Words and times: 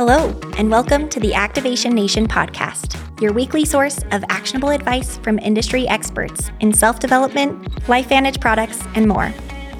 Hello, 0.00 0.34
and 0.56 0.70
welcome 0.70 1.10
to 1.10 1.20
the 1.20 1.34
Activation 1.34 1.94
Nation 1.94 2.26
podcast, 2.26 2.96
your 3.20 3.34
weekly 3.34 3.66
source 3.66 3.98
of 4.12 4.24
actionable 4.30 4.70
advice 4.70 5.18
from 5.18 5.38
industry 5.38 5.86
experts 5.88 6.50
in 6.60 6.72
self 6.72 7.00
development, 7.00 7.86
life 7.86 8.08
LifeVantage 8.08 8.40
products, 8.40 8.82
and 8.94 9.06
more 9.06 9.30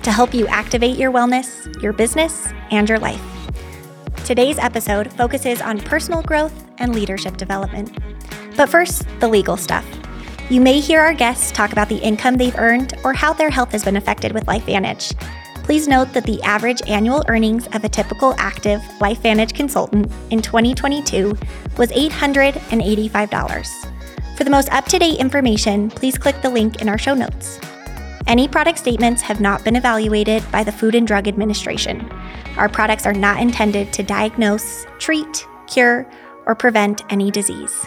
to 0.02 0.12
help 0.12 0.34
you 0.34 0.46
activate 0.48 0.98
your 0.98 1.10
wellness, 1.10 1.82
your 1.82 1.94
business, 1.94 2.52
and 2.70 2.86
your 2.86 2.98
life. 2.98 3.22
Today's 4.26 4.58
episode 4.58 5.10
focuses 5.14 5.62
on 5.62 5.78
personal 5.80 6.20
growth 6.20 6.66
and 6.76 6.94
leadership 6.94 7.38
development. 7.38 7.96
But 8.58 8.68
first, 8.68 9.06
the 9.20 9.28
legal 9.28 9.56
stuff. 9.56 9.86
You 10.50 10.60
may 10.60 10.80
hear 10.80 11.00
our 11.00 11.14
guests 11.14 11.50
talk 11.50 11.72
about 11.72 11.88
the 11.88 11.96
income 11.96 12.34
they've 12.34 12.58
earned 12.58 12.92
or 13.04 13.14
how 13.14 13.32
their 13.32 13.48
health 13.48 13.72
has 13.72 13.84
been 13.84 13.96
affected 13.96 14.32
with 14.32 14.46
Life 14.46 14.66
LifeVantage. 14.66 15.39
Please 15.70 15.86
note 15.86 16.12
that 16.14 16.24
the 16.24 16.42
average 16.42 16.82
annual 16.88 17.24
earnings 17.28 17.68
of 17.68 17.84
a 17.84 17.88
typical 17.88 18.34
active 18.38 18.80
LifeVantage 18.98 19.54
consultant 19.54 20.10
in 20.30 20.42
2022 20.42 21.28
was 21.78 21.92
$885. 21.92 24.36
For 24.36 24.42
the 24.42 24.50
most 24.50 24.68
up 24.72 24.86
to 24.86 24.98
date 24.98 25.20
information, 25.20 25.88
please 25.88 26.18
click 26.18 26.42
the 26.42 26.50
link 26.50 26.82
in 26.82 26.88
our 26.88 26.98
show 26.98 27.14
notes. 27.14 27.60
Any 28.26 28.48
product 28.48 28.80
statements 28.80 29.22
have 29.22 29.40
not 29.40 29.62
been 29.62 29.76
evaluated 29.76 30.42
by 30.50 30.64
the 30.64 30.72
Food 30.72 30.96
and 30.96 31.06
Drug 31.06 31.28
Administration. 31.28 32.00
Our 32.56 32.68
products 32.68 33.06
are 33.06 33.14
not 33.14 33.40
intended 33.40 33.92
to 33.92 34.02
diagnose, 34.02 34.86
treat, 34.98 35.46
cure, 35.68 36.04
or 36.46 36.56
prevent 36.56 37.02
any 37.10 37.30
disease. 37.30 37.86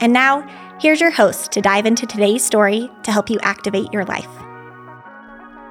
And 0.00 0.12
now, 0.12 0.42
here's 0.80 1.00
your 1.00 1.10
host 1.10 1.50
to 1.50 1.60
dive 1.60 1.86
into 1.86 2.06
today's 2.06 2.44
story 2.44 2.88
to 3.02 3.10
help 3.10 3.28
you 3.28 3.40
activate 3.42 3.92
your 3.92 4.04
life. 4.04 4.28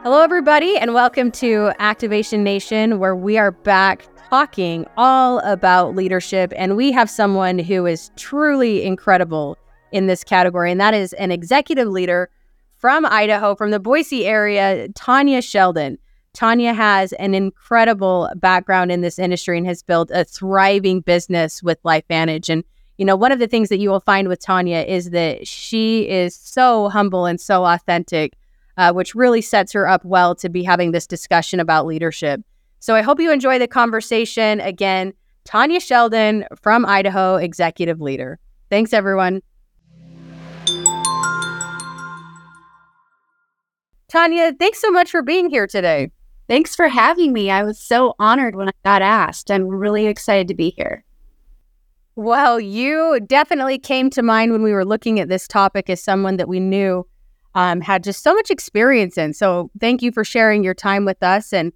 Hello, 0.05 0.21
everybody, 0.21 0.77
and 0.77 0.93
welcome 0.93 1.31
to 1.31 1.71
Activation 1.79 2.43
Nation, 2.43 2.99
where 2.99 3.15
we 3.15 3.39
are 3.39 3.49
back 3.49 4.05
talking 4.29 4.85
all 4.97 5.39
about 5.39 5.95
leadership. 5.95 6.53
And 6.55 6.77
we 6.77 6.91
have 6.91 7.09
someone 7.09 7.57
who 7.57 7.87
is 7.87 8.11
truly 8.15 8.83
incredible 8.83 9.57
in 9.91 10.05
this 10.05 10.23
category, 10.23 10.69
and 10.69 10.79
that 10.79 10.93
is 10.93 11.13
an 11.13 11.31
executive 11.31 11.87
leader 11.87 12.29
from 12.77 13.03
Idaho, 13.07 13.55
from 13.55 13.71
the 13.71 13.79
Boise 13.79 14.27
area, 14.27 14.89
Tanya 14.89 15.41
Sheldon. 15.41 15.97
Tanya 16.33 16.75
has 16.75 17.11
an 17.13 17.33
incredible 17.33 18.29
background 18.35 18.91
in 18.91 19.01
this 19.01 19.17
industry 19.17 19.57
and 19.57 19.65
has 19.65 19.81
built 19.81 20.11
a 20.13 20.23
thriving 20.23 21.01
business 21.01 21.63
with 21.63 21.81
LifeVantage. 21.81 22.47
And, 22.47 22.63
you 22.99 23.05
know, 23.05 23.15
one 23.15 23.31
of 23.31 23.39
the 23.39 23.47
things 23.47 23.69
that 23.69 23.79
you 23.79 23.89
will 23.89 24.01
find 24.01 24.27
with 24.27 24.39
Tanya 24.39 24.81
is 24.81 25.09
that 25.09 25.47
she 25.47 26.07
is 26.07 26.35
so 26.35 26.89
humble 26.89 27.25
and 27.25 27.41
so 27.41 27.65
authentic 27.65 28.33
uh, 28.77 28.93
which 28.93 29.15
really 29.15 29.41
sets 29.41 29.73
her 29.73 29.87
up 29.87 30.03
well 30.05 30.35
to 30.35 30.49
be 30.49 30.63
having 30.63 30.91
this 30.91 31.07
discussion 31.07 31.59
about 31.59 31.85
leadership. 31.85 32.41
So 32.79 32.95
I 32.95 33.01
hope 33.01 33.19
you 33.19 33.31
enjoy 33.31 33.57
the 33.59 33.67
conversation. 33.67 34.59
Again, 34.61 35.13
Tanya 35.43 35.79
Sheldon 35.79 36.45
from 36.61 36.85
Idaho, 36.85 37.35
executive 37.35 38.01
leader. 38.01 38.39
Thanks, 38.69 38.93
everyone. 38.93 39.41
Tanya, 44.07 44.53
thanks 44.53 44.79
so 44.79 44.91
much 44.91 45.11
for 45.11 45.21
being 45.21 45.49
here 45.49 45.67
today. 45.67 46.11
Thanks 46.47 46.75
for 46.75 46.87
having 46.87 47.33
me. 47.33 47.49
I 47.49 47.63
was 47.63 47.79
so 47.79 48.15
honored 48.19 48.55
when 48.55 48.69
I 48.69 48.71
got 48.83 49.01
asked. 49.01 49.49
I'm 49.49 49.67
really 49.67 50.05
excited 50.05 50.47
to 50.47 50.53
be 50.53 50.69
here. 50.69 51.03
Well, 52.15 52.59
you 52.59 53.19
definitely 53.25 53.77
came 53.77 54.09
to 54.11 54.21
mind 54.21 54.51
when 54.51 54.61
we 54.63 54.71
were 54.71 54.85
looking 54.85 55.19
at 55.19 55.27
this 55.27 55.47
topic 55.47 55.89
as 55.89 56.01
someone 56.01 56.37
that 56.37 56.47
we 56.47 56.59
knew 56.59 57.05
um, 57.55 57.81
had 57.81 58.03
just 58.03 58.21
so 58.21 58.33
much 58.33 58.51
experience 58.51 59.17
in. 59.17 59.33
So 59.33 59.71
thank 59.79 60.01
you 60.01 60.11
for 60.11 60.23
sharing 60.23 60.63
your 60.63 60.73
time 60.73 61.05
with 61.05 61.23
us. 61.23 61.53
And, 61.53 61.71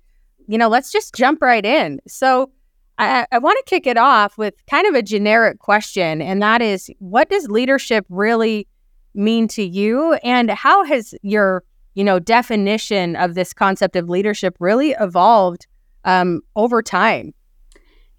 you 0.48 0.58
know, 0.58 0.68
let's 0.68 0.92
just 0.92 1.16
jump 1.16 1.42
right 1.42 1.66
in. 1.66 2.00
So 2.08 2.52
I, 2.98 3.26
I 3.32 3.38
want 3.38 3.58
to 3.60 3.70
kick 3.70 3.88
it 3.88 3.98
off 3.98 4.38
with 4.38 4.54
kind 4.70 4.86
of 4.86 4.94
a 4.94 5.02
generic 5.02 5.60
question, 5.60 6.22
and 6.22 6.42
that 6.42 6.62
is 6.62 6.92
what 7.00 7.30
does 7.30 7.48
leadership 7.48 8.06
really 8.10 8.68
mean 9.16 9.48
to 9.50 9.64
you? 9.64 10.14
And 10.16 10.52
how 10.52 10.84
has 10.84 11.16
your, 11.22 11.64
you 11.94 12.04
know, 12.04 12.20
definition 12.20 13.16
of 13.16 13.36
this 13.36 13.54
concept 13.54 13.96
of 13.96 14.10
leadership 14.10 14.58
really 14.60 14.92
evolved 15.00 15.66
um, 16.04 16.42
over 16.58 16.82
time? 16.82 17.34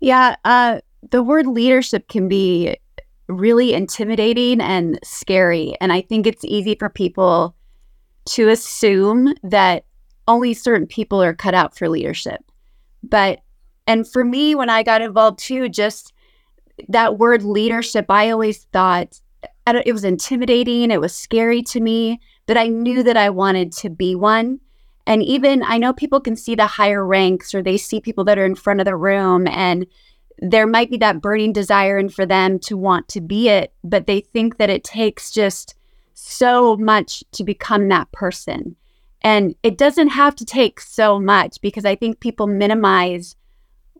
Yeah, 0.00 0.36
uh, 0.46 0.80
the 1.10 1.22
word 1.22 1.46
leadership 1.46 2.08
can 2.08 2.26
be 2.26 2.74
really 3.30 3.72
intimidating 3.74 4.60
and 4.60 4.98
scary. 5.04 5.74
And 5.80 5.92
I 5.92 6.00
think 6.00 6.26
it's 6.26 6.44
easy 6.44 6.74
for 6.74 6.88
people 6.88 7.54
to 8.26 8.48
assume 8.48 9.34
that 9.42 9.84
only 10.28 10.54
certain 10.54 10.86
people 10.86 11.22
are 11.22 11.34
cut 11.34 11.54
out 11.54 11.76
for 11.76 11.88
leadership. 11.88 12.40
But, 13.02 13.40
and 13.86 14.06
for 14.06 14.24
me, 14.24 14.54
when 14.54 14.70
I 14.70 14.82
got 14.82 15.02
involved 15.02 15.38
too, 15.38 15.68
just 15.68 16.12
that 16.88 17.18
word 17.18 17.42
leadership, 17.42 18.06
I 18.08 18.30
always 18.30 18.64
thought 18.72 19.20
it 19.66 19.92
was 19.92 20.04
intimidating, 20.04 20.90
it 20.90 21.00
was 21.00 21.14
scary 21.14 21.62
to 21.62 21.80
me, 21.80 22.20
but 22.46 22.56
I 22.56 22.66
knew 22.66 23.02
that 23.02 23.16
I 23.16 23.30
wanted 23.30 23.72
to 23.74 23.90
be 23.90 24.14
one. 24.14 24.60
And 25.06 25.22
even 25.22 25.62
I 25.62 25.78
know 25.78 25.92
people 25.92 26.20
can 26.20 26.36
see 26.36 26.54
the 26.54 26.66
higher 26.66 27.06
ranks 27.06 27.54
or 27.54 27.62
they 27.62 27.76
see 27.76 28.00
people 28.00 28.24
that 28.24 28.38
are 28.38 28.44
in 28.44 28.54
front 28.54 28.80
of 28.80 28.86
the 28.86 28.96
room 28.96 29.46
and 29.48 29.86
there 30.40 30.66
might 30.66 30.90
be 30.90 30.96
that 30.98 31.20
burning 31.20 31.52
desire 31.52 31.98
and 31.98 32.12
for 32.12 32.24
them 32.24 32.58
to 32.60 32.76
want 32.76 33.08
to 33.08 33.20
be 33.20 33.48
it, 33.48 33.72
but 33.84 34.06
they 34.06 34.20
think 34.20 34.56
that 34.56 34.70
it 34.70 34.82
takes 34.82 35.30
just 35.30 35.74
so 36.14 36.76
much 36.76 37.22
to 37.32 37.44
become 37.44 37.88
that 37.88 38.10
person. 38.12 38.74
And 39.22 39.54
it 39.62 39.76
doesn't 39.76 40.08
have 40.08 40.34
to 40.36 40.46
take 40.46 40.80
so 40.80 41.20
much 41.20 41.60
because 41.60 41.84
I 41.84 41.94
think 41.94 42.20
people 42.20 42.46
minimize 42.46 43.36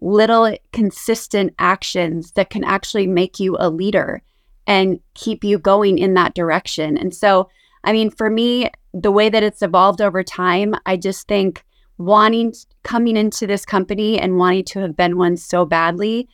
little 0.00 0.56
consistent 0.72 1.54
actions 1.58 2.32
that 2.32 2.48
can 2.48 2.64
actually 2.64 3.06
make 3.06 3.38
you 3.38 3.56
a 3.58 3.68
leader 3.68 4.22
and 4.66 5.00
keep 5.12 5.44
you 5.44 5.58
going 5.58 5.98
in 5.98 6.14
that 6.14 6.34
direction. 6.34 6.96
And 6.96 7.14
so, 7.14 7.50
I 7.84 7.92
mean, 7.92 8.10
for 8.10 8.30
me, 8.30 8.70
the 8.94 9.10
way 9.10 9.28
that 9.28 9.42
it's 9.42 9.60
evolved 9.60 10.00
over 10.00 10.22
time, 10.22 10.74
I 10.86 10.96
just 10.96 11.28
think 11.28 11.64
wanting 11.98 12.54
coming 12.82 13.16
into 13.16 13.46
this 13.46 13.64
company 13.64 14.18
and 14.18 14.38
wanting 14.38 14.64
to 14.64 14.80
have 14.80 14.96
been 14.96 15.18
one 15.18 15.36
so 15.36 15.64
badly, 15.64 16.28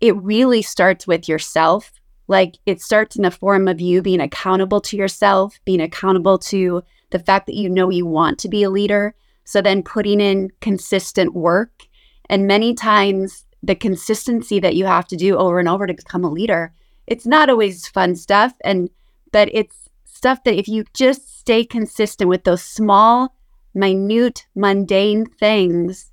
it 0.00 0.16
really 0.16 0.62
starts 0.62 1.06
with 1.06 1.28
yourself. 1.28 1.92
Like 2.26 2.58
it 2.66 2.80
starts 2.80 3.16
in 3.16 3.22
the 3.22 3.30
form 3.30 3.68
of 3.68 3.80
you 3.80 4.02
being 4.02 4.20
accountable 4.20 4.80
to 4.82 4.96
yourself, 4.96 5.58
being 5.64 5.80
accountable 5.80 6.38
to 6.38 6.82
the 7.10 7.18
fact 7.18 7.46
that 7.46 7.56
you 7.56 7.68
know 7.68 7.90
you 7.90 8.06
want 8.06 8.38
to 8.40 8.48
be 8.48 8.62
a 8.62 8.70
leader. 8.70 9.14
So 9.44 9.62
then 9.62 9.82
putting 9.82 10.20
in 10.20 10.50
consistent 10.60 11.34
work. 11.34 11.86
And 12.28 12.46
many 12.46 12.74
times, 12.74 13.46
the 13.62 13.74
consistency 13.74 14.60
that 14.60 14.76
you 14.76 14.84
have 14.84 15.08
to 15.08 15.16
do 15.16 15.36
over 15.36 15.58
and 15.58 15.68
over 15.68 15.86
to 15.86 15.94
become 15.94 16.22
a 16.22 16.30
leader, 16.30 16.72
it's 17.06 17.26
not 17.26 17.48
always 17.48 17.88
fun 17.88 18.14
stuff. 18.14 18.52
And, 18.62 18.90
but 19.32 19.48
it's 19.52 19.88
stuff 20.04 20.44
that 20.44 20.58
if 20.58 20.68
you 20.68 20.84
just 20.92 21.38
stay 21.38 21.64
consistent 21.64 22.28
with 22.28 22.44
those 22.44 22.62
small, 22.62 23.34
minute, 23.74 24.46
mundane 24.54 25.26
things. 25.26 26.10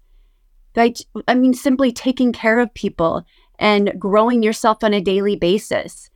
Like, 0.75 0.97
I 1.27 1.35
mean, 1.35 1.53
simply 1.53 1.91
taking 1.91 2.33
care 2.33 2.59
of 2.59 2.73
people 2.73 3.25
and 3.59 3.93
growing 3.97 4.43
yourself 4.43 4.83
on 4.83 4.93
a 4.93 5.01
daily 5.01 5.35
basis. 5.35 6.09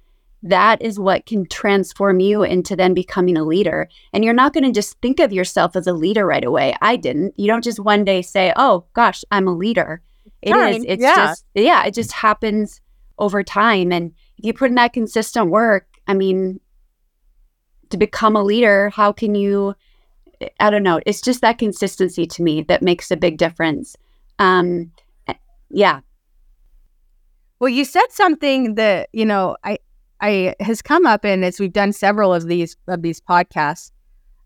That 0.43 0.81
is 0.81 0.99
what 0.99 1.25
can 1.25 1.45
transform 1.47 2.19
you 2.19 2.43
into 2.43 2.75
then 2.75 2.93
becoming 2.93 3.37
a 3.37 3.43
leader. 3.43 3.89
And 4.13 4.23
you're 4.23 4.33
not 4.33 4.53
going 4.53 4.63
to 4.63 4.71
just 4.71 4.99
think 5.01 5.19
of 5.19 5.33
yourself 5.33 5.75
as 5.75 5.87
a 5.87 5.93
leader 5.93 6.25
right 6.25 6.43
away. 6.43 6.75
I 6.81 6.95
didn't. 6.95 7.33
You 7.37 7.47
don't 7.47 7.63
just 7.63 7.79
one 7.79 8.05
day 8.05 8.21
say, 8.21 8.53
oh 8.55 8.85
gosh, 8.93 9.23
I'm 9.31 9.47
a 9.47 9.55
leader. 9.55 10.01
It 10.41 10.51
Time. 10.51 10.75
is. 10.75 10.85
It's 10.87 11.03
yeah. 11.03 11.15
just, 11.15 11.45
yeah, 11.53 11.85
it 11.85 11.93
just 11.93 12.13
happens 12.13 12.79
over 13.17 13.43
time. 13.43 13.91
And 13.91 14.13
if 14.37 14.45
you 14.45 14.53
put 14.53 14.69
in 14.69 14.75
that 14.75 14.93
consistent 14.93 15.49
work, 15.49 15.87
I 16.07 16.13
mean, 16.13 16.61
to 17.89 17.97
become 17.97 18.35
a 18.35 18.43
leader, 18.43 18.89
how 18.89 19.11
can 19.11 19.35
you 19.35 19.75
I 20.59 20.69
don't 20.69 20.83
know. 20.83 20.99
It's 21.05 21.21
just 21.21 21.41
that 21.41 21.57
consistency 21.57 22.25
to 22.25 22.43
me 22.43 22.61
that 22.63 22.81
makes 22.81 23.11
a 23.11 23.17
big 23.17 23.37
difference. 23.37 23.95
Um, 24.37 24.91
eh, 25.27 25.33
yeah. 25.69 26.01
Well, 27.59 27.69
you 27.69 27.83
said 27.83 28.05
something 28.09 28.75
that 28.75 29.09
you 29.11 29.25
know 29.25 29.57
I 29.63 29.77
I 30.21 30.55
has 30.59 30.81
come 30.81 31.05
up, 31.05 31.25
and 31.25 31.43
as 31.43 31.59
we've 31.59 31.73
done 31.73 31.93
several 31.93 32.33
of 32.33 32.47
these 32.47 32.75
of 32.87 33.01
these 33.01 33.19
podcasts, 33.19 33.91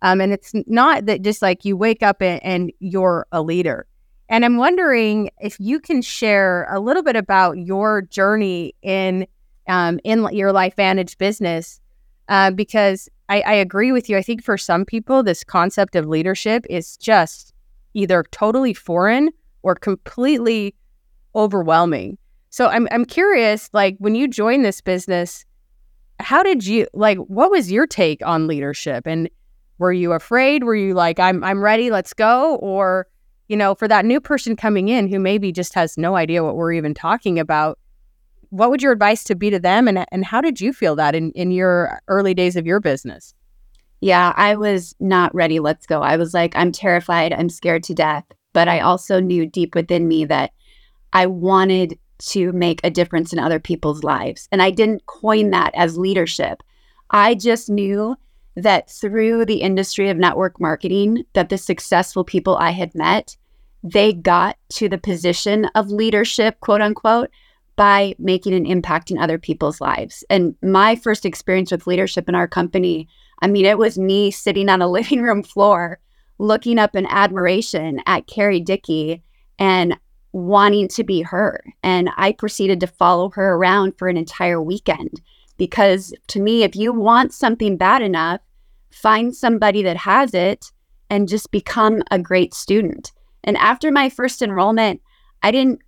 um, 0.02 0.20
and 0.20 0.34
it's 0.34 0.52
not 0.68 1.06
that 1.06 1.22
just 1.22 1.42
like 1.42 1.64
you 1.64 1.78
wake 1.78 2.04
up 2.04 2.22
and, 2.22 2.44
and 2.44 2.72
you're 2.80 3.28
a 3.32 3.42
leader. 3.42 3.88
And 4.30 4.44
I'm 4.44 4.58
wondering 4.58 5.30
if 5.42 5.60
you 5.60 5.80
can 5.80 6.02
share 6.02 6.68
a 6.72 6.80
little 6.80 7.04
bit 7.04 7.16
about 7.16 7.58
your 7.58 8.02
journey 8.02 8.74
in 8.82 9.28
um, 9.68 10.00
in 10.04 10.28
your 10.32 10.52
LifeVantage 10.52 11.18
business, 11.18 11.80
uh, 12.30 12.52
because 12.52 13.10
I, 13.30 13.42
I 13.42 13.54
agree 13.54 13.92
with 13.92 14.10
you. 14.10 14.18
I 14.18 14.22
think 14.22 14.44
for 14.44 14.58
some 14.58 14.86
people, 14.86 15.24
this 15.24 15.44
concept 15.44 15.96
of 15.96 16.08
leadership 16.08 16.66
is 16.70 16.98
just 16.98 17.54
either 17.94 18.24
totally 18.32 18.74
foreign 18.74 19.30
or 19.62 19.76
completely 19.76 20.76
overwhelming. 21.36 22.18
So 22.50 22.68
I'm 22.68 22.88
I'm 22.92 23.06
curious, 23.06 23.70
like 23.74 23.96
when 23.98 24.14
you 24.14 24.28
joined 24.28 24.64
this 24.64 24.82
business, 24.82 25.46
how 26.20 26.44
did 26.44 26.66
you 26.66 26.88
like 26.94 27.18
what 27.18 27.50
was 27.50 27.72
your 27.72 27.88
take 27.88 28.26
on 28.26 28.48
leadership? 28.48 29.08
And 29.08 29.30
were 29.80 29.94
you 29.94 30.14
afraid? 30.14 30.64
Were 30.64 30.76
you 30.76 30.94
like, 30.94 31.20
I'm 31.20 31.44
I'm 31.44 31.64
ready, 31.64 31.90
let's 31.90 32.14
go? 32.14 32.56
Or, 32.58 33.08
you 33.48 33.58
know, 33.58 33.74
for 33.74 33.88
that 33.88 34.06
new 34.06 34.22
person 34.22 34.56
coming 34.56 34.88
in 34.90 35.08
who 35.08 35.20
maybe 35.20 35.52
just 35.52 35.74
has 35.74 35.98
no 35.98 36.16
idea 36.16 36.44
what 36.44 36.56
we're 36.56 36.74
even 36.74 36.94
talking 36.94 37.40
about, 37.40 37.80
what 38.54 38.70
would 38.70 38.84
your 38.84 38.92
advice 38.92 39.24
to 39.24 39.34
be 39.34 39.50
to 39.50 39.60
them 39.60 39.88
and 39.88 40.06
and 40.12 40.24
how 40.24 40.40
did 40.40 40.62
you 40.62 40.72
feel 40.74 40.96
that 40.96 41.16
in 41.16 41.32
in 41.32 41.50
your 41.50 42.00
early 42.08 42.36
days 42.36 42.56
of 42.56 42.68
your 42.68 42.80
business? 42.80 43.34
Yeah, 44.00 44.32
I 44.36 44.56
was 44.56 44.94
not 45.00 45.34
ready. 45.34 45.60
Let's 45.60 45.88
go. 45.88 46.02
I 46.02 46.18
was 46.18 46.34
like, 46.36 46.56
I'm 46.56 46.72
terrified. 46.72 47.34
I'm 47.34 47.50
scared 47.50 47.84
to 47.86 47.96
death. 47.96 48.26
But 48.52 48.68
I 48.68 48.82
also 48.82 49.20
knew 49.20 49.48
deep 49.48 49.74
within 49.74 50.08
me 50.08 50.26
that 50.26 50.52
I 51.14 51.26
wanted 51.26 51.98
to 52.34 52.52
make 52.52 52.80
a 52.84 52.92
difference 52.92 53.34
in 53.34 53.40
other 53.40 53.60
people's 53.60 54.04
lives. 54.04 54.48
And 54.52 54.62
I 54.62 54.70
didn't 54.70 55.08
coin 55.08 55.50
that 55.50 55.74
as 55.74 55.98
leadership. 55.98 56.62
I 57.10 57.34
just 57.34 57.70
knew 57.70 58.16
that 58.56 58.92
through 58.92 59.46
the 59.46 59.62
industry 59.62 60.10
of 60.10 60.18
network 60.18 60.60
marketing 60.62 61.24
that 61.34 61.50
the 61.50 61.58
successful 61.58 62.24
people 62.24 62.56
I 62.58 62.70
had 62.70 62.94
met, 62.94 63.36
they 63.84 64.14
got 64.14 64.58
to 64.74 64.88
the 64.88 65.00
position 65.00 65.66
of 65.74 65.90
leadership, 65.90 66.60
quote 66.60 66.82
unquote, 66.82 67.32
by 67.76 68.16
making 68.20 68.54
an 68.54 68.66
impact 68.66 69.10
in 69.10 69.18
other 69.18 69.38
people's 69.38 69.82
lives. 69.82 70.24
And 70.30 70.56
my 70.62 70.96
first 70.96 71.26
experience 71.26 71.72
with 71.72 71.88
leadership 71.88 72.30
in 72.30 72.36
our 72.36 72.48
company, 72.48 73.08
I 73.42 73.48
mean, 73.48 73.66
it 73.66 73.78
was 73.78 73.98
me 73.98 74.32
sitting 74.32 74.70
on 74.70 74.82
a 74.82 74.88
living 74.92 75.22
room 75.22 75.44
floor 75.44 76.00
looking 76.40 76.80
up 76.80 76.96
in 76.96 77.06
admiration 77.08 78.02
at 78.06 78.28
Carrie 78.28 78.60
Dickey 78.60 79.24
and 79.60 79.98
wanting 80.34 80.88
to 80.90 81.04
be 81.04 81.22
her. 81.22 81.64
And 81.84 82.10
I 82.18 82.32
proceeded 82.32 82.80
to 82.80 82.88
follow 82.88 83.30
her 83.30 83.54
around 83.54 83.98
for 83.98 84.08
an 84.08 84.18
entire 84.18 84.62
weekend 84.62 85.22
because 85.58 86.14
to 86.28 86.42
me, 86.42 86.64
if 86.64 86.76
you 86.76 86.92
want 86.92 87.34
something 87.34 87.78
bad 87.78 88.02
enough, 88.02 88.42
find 88.92 89.36
somebody 89.36 89.84
that 89.84 89.98
has 89.98 90.34
it 90.34 90.72
and 91.10 91.28
just 91.28 91.52
become 91.52 92.02
a 92.10 92.18
great 92.18 92.54
student. 92.54 93.12
And 93.44 93.58
after 93.58 93.92
my 93.92 94.10
first 94.10 94.42
enrollment, 94.42 95.02
I 95.44 95.52
didn't 95.52 95.80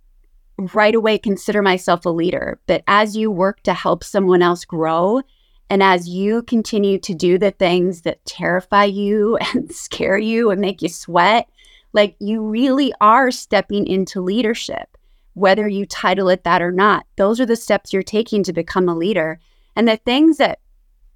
right 0.58 0.94
away 0.94 1.18
consider 1.18 1.62
myself 1.62 2.06
a 2.06 2.10
leader. 2.10 2.58
But 2.66 2.82
as 2.86 3.16
you 3.16 3.30
work 3.30 3.62
to 3.64 3.74
help 3.74 4.02
someone 4.04 4.42
else 4.42 4.64
grow, 4.64 5.22
and 5.68 5.82
as 5.82 6.08
you 6.08 6.42
continue 6.42 6.98
to 7.00 7.14
do 7.14 7.38
the 7.38 7.50
things 7.50 8.02
that 8.02 8.24
terrify 8.24 8.84
you 8.84 9.36
and 9.54 9.72
scare 9.72 10.18
you 10.18 10.50
and 10.50 10.60
make 10.60 10.82
you 10.82 10.88
sweat, 10.88 11.48
like 11.92 12.16
you 12.18 12.42
really 12.42 12.92
are 13.00 13.30
stepping 13.30 13.86
into 13.86 14.20
leadership, 14.20 14.96
whether 15.34 15.66
you 15.66 15.86
title 15.86 16.28
it 16.28 16.44
that 16.44 16.62
or 16.62 16.72
not. 16.72 17.06
Those 17.16 17.40
are 17.40 17.46
the 17.46 17.56
steps 17.56 17.92
you're 17.92 18.02
taking 18.02 18.42
to 18.44 18.52
become 18.52 18.88
a 18.88 18.94
leader. 18.94 19.40
And 19.74 19.88
the 19.88 19.96
things 19.96 20.38
that 20.38 20.60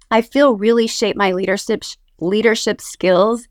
I 0.09 0.21
feel 0.21 0.55
really 0.55 0.87
shape 0.87 1.15
my 1.15 1.31
leadership 1.31 1.83
leadership 2.19 2.81
skills 2.81 3.47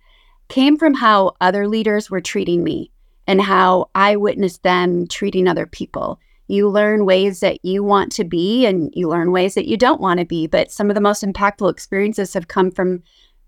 came 0.49 0.77
from 0.77 0.95
how 0.95 1.33
other 1.41 1.67
leaders 1.67 2.09
were 2.11 2.21
treating 2.21 2.63
me 2.63 2.93
and 3.31 3.41
how 3.41 3.91
I 3.95 4.17
witnessed 4.17 4.63
them 4.63 5.07
treating 5.07 5.47
other 5.47 5.67
people. 5.67 6.21
You 6.49 6.69
learn 6.69 7.07
ways 7.07 7.41
that 7.41 7.65
you 7.65 7.85
want 7.85 8.13
to 8.13 8.25
be 8.25 8.67
and 8.67 8.91
you 8.95 9.09
learn 9.09 9.31
ways 9.31 9.55
that 9.55 9.69
you 9.69 9.77
don't 9.77 10.01
want 10.01 10.19
to 10.21 10.27
be. 10.27 10.47
But 10.47 10.73
some 10.73 10.91
of 10.91 10.95
the 10.95 11.01
most 11.01 11.23
impactful 11.23 11.71
experiences 11.71 12.35
have 12.35 12.49
come 12.49 12.71
from 12.71 13.03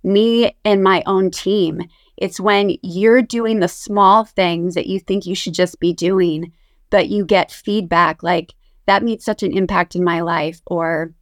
me 0.04 0.56
and 0.64 0.82
my 0.82 1.02
own 1.06 1.30
team 1.30 1.82
it's 2.22 2.38
when 2.38 2.76
you're 2.82 3.20
doing 3.20 3.58
the 3.58 3.66
small 3.66 4.24
things 4.24 4.74
that 4.74 4.86
you 4.86 5.00
think 5.00 5.26
you 5.26 5.34
should 5.34 5.54
just 5.54 5.80
be 5.80 5.92
doing, 5.92 6.52
but 6.88 7.08
you 7.08 7.24
get 7.24 7.50
feedback 7.50 8.22
like, 8.22 8.54
that 8.86 9.02
made 9.02 9.20
such 9.20 9.42
an 9.42 9.52
impact 9.52 9.96
in 9.96 10.04
my 10.04 10.20
life, 10.20 10.60
or 10.66 11.14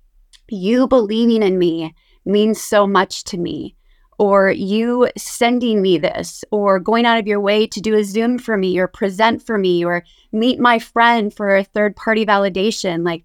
you 0.51 0.87
believing 0.87 1.43
in 1.43 1.59
me 1.59 1.95
means 2.27 2.61
so 2.61 2.87
much 2.87 3.25
to 3.25 3.39
me, 3.39 3.77
or 4.21 4.51
you 4.51 5.09
sending 5.17 5.81
me 5.81 5.97
this, 5.97 6.45
or 6.51 6.79
going 6.79 7.07
out 7.07 7.19
of 7.19 7.27
your 7.27 7.41
way 7.41 7.67
to 7.67 7.81
do 7.81 7.97
a 7.97 8.05
Zoom 8.05 8.39
for 8.39 8.55
me, 8.59 8.79
or 8.79 8.87
present 8.87 9.43
for 9.43 9.57
me, 9.57 9.83
or 9.83 10.05
meet 10.31 10.61
my 10.61 10.79
friend 10.79 11.33
for 11.33 11.57
a 11.57 11.65
third 11.65 11.97
party 11.97 12.27
validation. 12.27 13.03
Like 13.03 13.25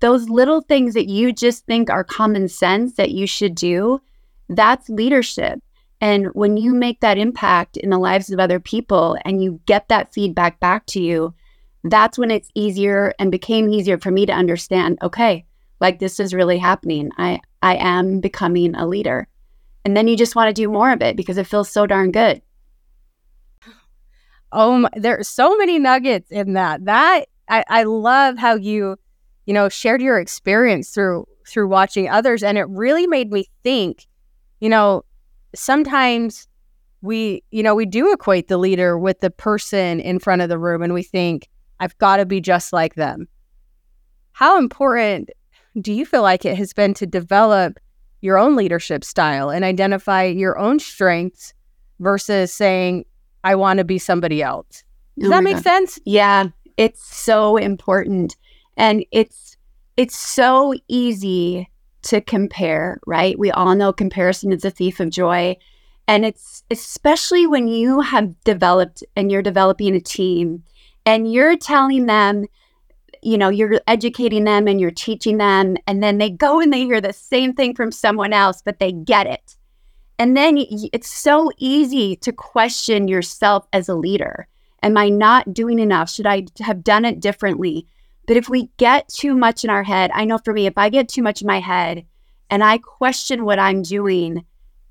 those 0.00 0.28
little 0.28 0.60
things 0.60 0.92
that 0.92 1.08
you 1.08 1.32
just 1.32 1.64
think 1.64 1.88
are 1.88 2.04
common 2.04 2.48
sense 2.48 2.96
that 2.96 3.12
you 3.12 3.26
should 3.26 3.54
do, 3.54 4.02
that's 4.50 4.90
leadership. 4.90 5.62
And 6.02 6.26
when 6.34 6.58
you 6.58 6.74
make 6.74 7.00
that 7.00 7.16
impact 7.16 7.78
in 7.78 7.88
the 7.88 7.96
lives 7.96 8.30
of 8.30 8.38
other 8.38 8.60
people 8.60 9.16
and 9.24 9.42
you 9.42 9.58
get 9.64 9.88
that 9.88 10.12
feedback 10.12 10.60
back 10.60 10.84
to 10.88 11.00
you, 11.00 11.32
that's 11.84 12.18
when 12.18 12.30
it's 12.30 12.50
easier 12.54 13.14
and 13.18 13.30
became 13.30 13.70
easier 13.70 13.96
for 13.96 14.10
me 14.10 14.26
to 14.26 14.32
understand, 14.34 14.98
okay, 15.00 15.46
like 15.80 16.00
this 16.00 16.20
is 16.20 16.34
really 16.34 16.58
happening. 16.58 17.10
I 17.16 17.40
I 17.62 17.76
am 17.76 18.20
becoming 18.20 18.74
a 18.74 18.86
leader. 18.86 19.26
And 19.84 19.96
then 19.96 20.08
you 20.08 20.16
just 20.16 20.34
want 20.34 20.48
to 20.48 20.54
do 20.54 20.70
more 20.70 20.90
of 20.92 21.02
it 21.02 21.16
because 21.16 21.36
it 21.36 21.46
feels 21.46 21.70
so 21.70 21.86
darn 21.86 22.10
good. 22.10 22.40
Oh, 24.52 24.78
my, 24.78 24.90
there's 24.94 25.28
so 25.28 25.56
many 25.56 25.78
nuggets 25.78 26.30
in 26.30 26.54
that. 26.54 26.84
That 26.84 27.26
I, 27.48 27.64
I 27.68 27.82
love 27.82 28.38
how 28.38 28.54
you, 28.54 28.96
you 29.46 29.52
know, 29.52 29.68
shared 29.68 30.00
your 30.00 30.18
experience 30.18 30.90
through 30.90 31.26
through 31.46 31.68
watching 31.68 32.08
others, 32.08 32.42
and 32.42 32.56
it 32.56 32.66
really 32.68 33.06
made 33.06 33.30
me 33.30 33.46
think. 33.62 34.06
You 34.60 34.70
know, 34.70 35.04
sometimes 35.54 36.48
we, 37.04 37.42
you 37.50 37.62
know, 37.62 37.74
we 37.74 37.84
do 37.84 38.12
equate 38.12 38.48
the 38.48 38.56
leader 38.56 38.98
with 38.98 39.20
the 39.20 39.30
person 39.30 40.00
in 40.00 40.18
front 40.18 40.40
of 40.40 40.48
the 40.48 40.58
room 40.58 40.82
and 40.82 40.94
we 40.94 41.02
think, 41.02 41.48
I've 41.78 41.96
got 41.98 42.16
to 42.16 42.24
be 42.24 42.40
just 42.40 42.72
like 42.72 42.94
them. 42.94 43.28
How 44.32 44.58
important 44.58 45.30
do 45.80 45.92
you 45.92 46.06
feel 46.06 46.22
like 46.22 46.46
it 46.46 46.56
has 46.56 46.72
been 46.72 46.94
to 46.94 47.06
develop 47.06 47.78
your 48.24 48.38
own 48.38 48.56
leadership 48.56 49.04
style 49.04 49.50
and 49.50 49.66
identify 49.66 50.24
your 50.24 50.58
own 50.58 50.78
strengths 50.78 51.52
versus 52.00 52.50
saying, 52.50 53.04
I 53.44 53.54
want 53.54 53.78
to 53.78 53.84
be 53.84 53.98
somebody 53.98 54.42
else? 54.42 54.82
Does 55.18 55.28
oh 55.28 55.30
that 55.30 55.44
make 55.44 55.56
God. 55.56 55.62
sense? 55.62 56.00
Yeah, 56.06 56.46
it's 56.78 57.04
so 57.04 57.58
important. 57.58 58.34
And 58.78 59.04
it's 59.12 59.58
it's 59.98 60.16
so 60.16 60.72
easy 60.88 61.68
to 62.02 62.22
compare, 62.22 62.98
right? 63.06 63.38
We 63.38 63.50
all 63.50 63.74
know 63.74 63.92
comparison 63.92 64.52
is 64.52 64.64
a 64.64 64.70
thief 64.70 65.00
of 65.00 65.10
joy. 65.10 65.56
And 66.08 66.24
it's 66.24 66.64
especially 66.70 67.46
when 67.46 67.68
you 67.68 68.00
have 68.00 68.34
developed 68.44 69.04
and 69.14 69.30
you're 69.30 69.42
developing 69.42 69.94
a 69.94 70.00
team 70.00 70.64
and 71.04 71.30
you're 71.30 71.58
telling 71.58 72.06
them, 72.06 72.46
you 73.24 73.38
know, 73.38 73.48
you're 73.48 73.80
educating 73.86 74.44
them 74.44 74.68
and 74.68 74.80
you're 74.80 74.90
teaching 74.90 75.38
them, 75.38 75.76
and 75.86 76.02
then 76.02 76.18
they 76.18 76.30
go 76.30 76.60
and 76.60 76.72
they 76.72 76.84
hear 76.84 77.00
the 77.00 77.12
same 77.12 77.54
thing 77.54 77.74
from 77.74 77.90
someone 77.90 78.32
else, 78.32 78.62
but 78.64 78.78
they 78.78 78.92
get 78.92 79.26
it. 79.26 79.56
And 80.18 80.36
then 80.36 80.58
it's 80.92 81.10
so 81.10 81.50
easy 81.58 82.16
to 82.16 82.32
question 82.32 83.08
yourself 83.08 83.66
as 83.72 83.88
a 83.88 83.94
leader. 83.94 84.46
Am 84.82 84.96
I 84.96 85.08
not 85.08 85.52
doing 85.52 85.78
enough? 85.78 86.10
Should 86.10 86.26
I 86.26 86.46
have 86.60 86.84
done 86.84 87.04
it 87.04 87.20
differently? 87.20 87.86
But 88.26 88.36
if 88.36 88.48
we 88.48 88.70
get 88.76 89.08
too 89.08 89.34
much 89.34 89.64
in 89.64 89.70
our 89.70 89.82
head, 89.82 90.10
I 90.14 90.24
know 90.24 90.38
for 90.38 90.52
me, 90.52 90.66
if 90.66 90.78
I 90.78 90.88
get 90.88 91.08
too 91.08 91.22
much 91.22 91.40
in 91.40 91.46
my 91.46 91.60
head 91.60 92.04
and 92.50 92.62
I 92.62 92.78
question 92.78 93.44
what 93.44 93.58
I'm 93.58 93.82
doing, 93.82 94.44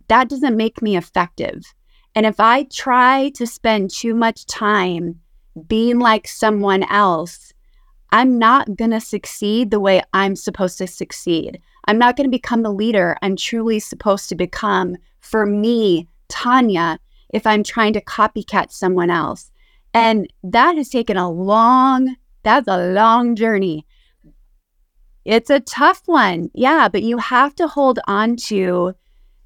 that 0.07 0.29
doesn't 0.29 0.57
make 0.57 0.81
me 0.81 0.97
effective. 0.97 1.63
And 2.15 2.25
if 2.25 2.39
I 2.39 2.63
try 2.63 3.29
to 3.35 3.47
spend 3.47 3.89
too 3.89 4.13
much 4.13 4.45
time 4.45 5.19
being 5.67 5.99
like 5.99 6.27
someone 6.27 6.83
else, 6.83 7.53
I'm 8.13 8.37
not 8.37 8.75
going 8.75 8.91
to 8.91 9.01
succeed 9.01 9.71
the 9.71 9.79
way 9.79 10.03
I'm 10.13 10.35
supposed 10.35 10.77
to 10.77 10.85
succeed. 10.85 11.59
I'm 11.85 11.97
not 11.97 12.15
going 12.15 12.27
to 12.27 12.37
become 12.37 12.61
the 12.61 12.71
leader 12.71 13.17
I'm 13.23 13.35
truly 13.35 13.79
supposed 13.79 14.29
to 14.29 14.35
become 14.35 14.97
for 15.19 15.47
me, 15.47 16.07
Tanya, 16.29 16.99
if 17.33 17.47
I'm 17.47 17.63
trying 17.63 17.93
to 17.93 18.01
copycat 18.01 18.71
someone 18.71 19.09
else. 19.09 19.49
And 19.95 20.31
that 20.43 20.77
has 20.77 20.89
taken 20.89 21.17
a 21.17 21.29
long 21.29 22.15
that's 22.43 22.67
a 22.67 22.93
long 22.93 23.35
journey. 23.35 23.87
It's 25.25 25.49
a 25.49 25.61
tough 25.61 26.03
one. 26.05 26.51
Yeah, 26.53 26.89
but 26.89 27.01
you 27.01 27.17
have 27.17 27.55
to 27.55 27.67
hold 27.67 27.99
on 28.05 28.35
to 28.47 28.93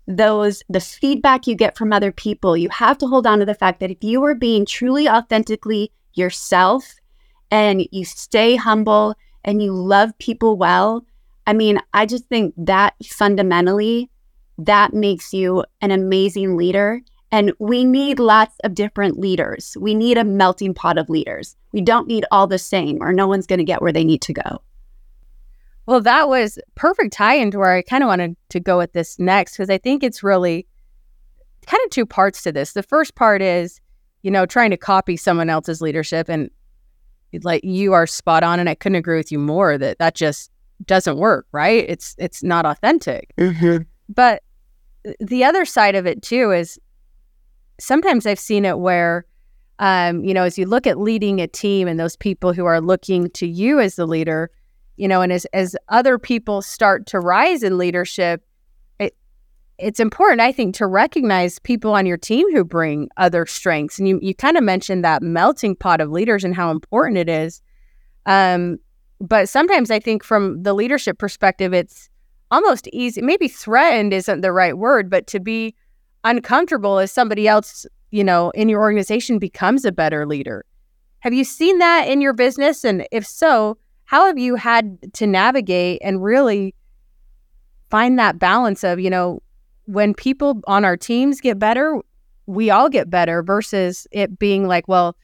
those 0.08 0.62
the 0.68 0.82
feedback 0.82 1.48
you 1.48 1.56
get 1.56 1.78
from 1.78 1.94
other 1.94 2.12
people. 2.12 2.58
You 2.58 2.70
have 2.70 2.98
to 2.98 3.08
hold 3.08 3.26
on 3.28 3.40
to 3.40 3.46
the 3.46 3.56
fact 3.56 3.80
that 3.80 3.92
if 3.92 4.04
you 4.04 4.24
are 4.26 4.36
being 4.36 4.66
truly 4.66 5.08
authentically 5.08 5.92
yourself 6.16 6.96
and 7.51 7.88
you 7.92 8.06
stay 8.06 8.56
humble 8.56 9.16
and 9.44 9.62
you 9.62 9.74
love 9.74 10.18
people 10.18 10.58
well, 10.58 11.06
I 11.46 11.54
mean, 11.54 11.80
I 11.94 12.06
just 12.06 12.25
think 12.25 12.54
that 12.58 12.96
fundamentally 13.06 14.10
that 14.58 14.94
makes 14.94 15.34
you 15.34 15.63
an 15.82 15.92
amazing 15.92 16.58
leader 16.58 17.01
and 17.32 17.54
we 17.60 17.84
need 17.84 18.20
lots 18.20 18.56
of 18.63 18.74
different 18.74 19.20
leaders. 19.20 19.75
We 19.80 19.94
need 19.94 20.18
a 20.18 20.24
melting 20.24 20.74
pot 20.74 20.98
of 20.98 21.10
leaders. 21.10 21.56
We 21.74 21.82
don't 21.82 22.08
need 22.08 22.25
all 22.32 22.48
the 22.48 22.58
same, 22.58 23.00
or 23.01 23.12
no 23.12 23.27
one's 23.27 23.48
going 23.48 23.60
to 23.60 23.66
get 23.66 23.82
where 23.82 23.92
they 23.92 24.06
need 24.06 24.22
to 24.24 24.34
go. 24.34 24.62
Well, 25.86 26.01
that 26.01 26.30
was 26.30 26.58
perfect 26.75 27.13
tie 27.13 27.36
into 27.36 27.60
where 27.60 27.74
I 27.74 27.82
kind 27.82 28.04
of 28.04 28.08
wanted 28.08 28.36
to 28.50 28.60
go 28.60 28.77
with 28.77 28.94
this 28.94 29.20
next, 29.20 29.54
because 29.54 29.70
I 29.70 29.77
think 29.77 30.04
it's 30.04 30.24
really 30.24 30.68
kind 31.66 31.82
of 31.84 31.89
two 31.89 32.06
parts 32.06 32.44
to 32.44 32.51
this. 32.51 32.74
The 32.74 32.84
first 32.84 33.16
part 33.16 33.42
is, 33.42 33.82
you 34.22 34.32
know, 34.32 34.46
trying 34.46 34.72
to 34.72 34.77
copy 34.77 35.18
someone 35.18 35.50
else's 35.50 35.82
leadership. 35.82 36.30
And 36.30 36.50
like 37.41 37.63
you 37.63 37.93
are 37.93 38.07
spot 38.07 38.43
on. 38.43 38.60
And 38.60 38.69
I 38.69 38.75
couldn't 38.75 38.96
agree 38.96 39.17
with 39.17 39.31
you 39.31 39.39
more 39.39 39.77
that 39.77 40.00
that 40.00 40.15
just 40.15 40.51
doesn't 40.86 41.17
work, 41.17 41.48
right? 41.51 41.86
It's, 41.88 42.15
it's 42.17 42.43
not 42.43 42.65
authentic. 42.65 43.34
Mm-hmm. 43.38 43.84
But 44.10 44.43
the 45.19 45.43
other 45.43 45.65
side 45.65 45.96
of 45.96 46.05
it 46.05 46.22
too 46.22 46.51
is 46.51 46.79
sometimes 47.79 48.25
I've 48.25 48.39
seen 48.39 48.65
it 48.65 48.79
where, 48.79 49.25
um, 49.79 50.24
you 50.24 50.34
know, 50.34 50.43
as 50.43 50.57
you 50.57 50.65
look 50.65 50.88
at 50.88 51.00
leading 51.00 51.39
a 51.39 51.48
team 51.48 51.88
and 51.88 52.00
those 52.00 52.15
people 52.15 52.53
who 52.53 52.65
are 52.65 52.81
looking 52.81 53.29
to 53.31 53.48
you 53.48 53.79
as 53.79 53.96
the 53.96 54.07
leader, 54.07 54.50
you 54.96 55.07
know, 55.07 55.22
and 55.22 55.31
as 55.31 55.46
as 55.53 55.75
other 55.89 56.17
people 56.17 56.62
start 56.62 57.05
to 57.07 57.19
rise 57.19 57.62
in 57.62 57.77
leadership, 57.77 58.43
it's 59.79 60.00
important, 60.00 60.41
I 60.41 60.51
think, 60.51 60.75
to 60.75 60.88
recognize 60.88 61.60
people 61.60 61.93
on 61.93 62.05
your 62.05 62.17
team 62.17 62.51
who 62.51 62.63
bring 62.63 63.10
other 63.17 63.46
strengths. 63.46 64.00
And 64.00 64.07
you 64.07 64.19
you 64.22 64.34
kind 64.34 64.57
of 64.57 64.63
mentioned 64.63 65.03
that 65.03 65.22
melting 65.22 65.75
pot 65.75 66.01
of 66.01 66.12
leaders 66.12 66.43
and 66.43 66.55
how 66.55 66.72
important 66.72 67.17
it 67.17 67.29
is. 67.29 67.62
Um, 68.25 68.79
but 69.19 69.50
sometimes 69.50 69.91
I 69.91 70.00
think 70.00 70.24
from 70.24 70.62
the 70.63 70.74
leadership 70.74 71.17
perspective, 71.17 71.74
it's 71.74 72.10
almost 72.51 72.88
easy. 72.89 73.22
Maybe 73.22 73.48
threatened 73.48 74.13
isn't 74.13 74.41
the 74.41 74.51
right 74.51 74.77
word, 74.77 75.10
but 75.10 75.27
to 75.27 75.39
be 75.39 75.75
uncomfortable 76.24 77.00
as 77.00 77.12
somebody 77.12 77.48
else, 77.48 77.86
you 78.12 78.24
know, 78.24 78.51
in 78.51 78.69
your 78.69 78.81
organization 78.81 79.39
becomes 79.39 79.86
a 79.86 79.91
better 79.91 80.25
leader. 80.25 80.65
Have 81.19 81.34
you 81.34 81.43
seen 81.43 81.79
that 81.79 82.07
in 82.07 82.22
your 82.22 82.34
business? 82.34 82.84
And 82.84 83.07
if 83.12 83.25
so, 83.25 83.77
how 84.05 84.25
have 84.27 84.38
you 84.38 84.55
had 84.55 85.13
to 85.13 85.27
navigate 85.27 86.00
and 86.03 86.24
really 86.24 86.74
find 87.89 88.17
that 88.19 88.39
balance 88.39 88.84
of, 88.84 89.00
you 89.00 89.10
know, 89.10 89.41
when 89.88 90.13
people 90.13 90.62
on 90.67 90.86
our 90.86 90.96
teams 90.96 91.41
get 91.41 91.58
better, 91.58 92.00
we 92.46 92.70
all 92.70 92.89
get 92.89 93.10
better 93.10 93.41
versus 93.41 94.08
it 94.12 94.38
being 94.38 94.67
like, 94.67 94.88
well, 94.88 95.17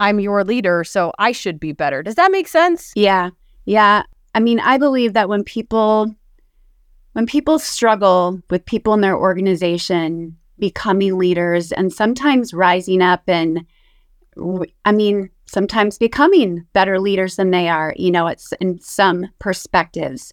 I'm 0.00 0.20
your 0.20 0.44
leader, 0.44 0.84
so 0.84 1.12
I 1.18 1.32
should 1.32 1.60
be 1.60 1.72
better. 1.72 2.02
Does 2.02 2.16
that 2.16 2.32
make 2.32 2.48
sense? 2.48 2.92
Yeah. 2.94 3.30
Yeah. 3.64 4.02
I 4.34 4.40
mean, 4.40 4.60
I 4.60 4.78
believe 4.78 5.12
that 5.12 5.28
when 5.28 5.44
people 5.44 6.14
when 7.12 7.26
people 7.26 7.58
struggle 7.58 8.40
with 8.48 8.64
people 8.64 8.94
in 8.94 9.00
their 9.00 9.16
organization 9.16 10.36
becoming 10.58 11.18
leaders 11.18 11.72
and 11.72 11.92
sometimes 11.92 12.54
rising 12.54 13.02
up 13.02 13.22
and 13.26 13.64
I 14.84 14.92
mean, 14.92 15.30
sometimes 15.46 15.98
becoming 15.98 16.64
better 16.72 17.00
leaders 17.00 17.36
than 17.36 17.50
they 17.50 17.68
are, 17.68 17.94
you 17.96 18.10
know, 18.10 18.28
it's 18.28 18.52
in 18.60 18.78
some 18.80 19.26
perspectives. 19.40 20.32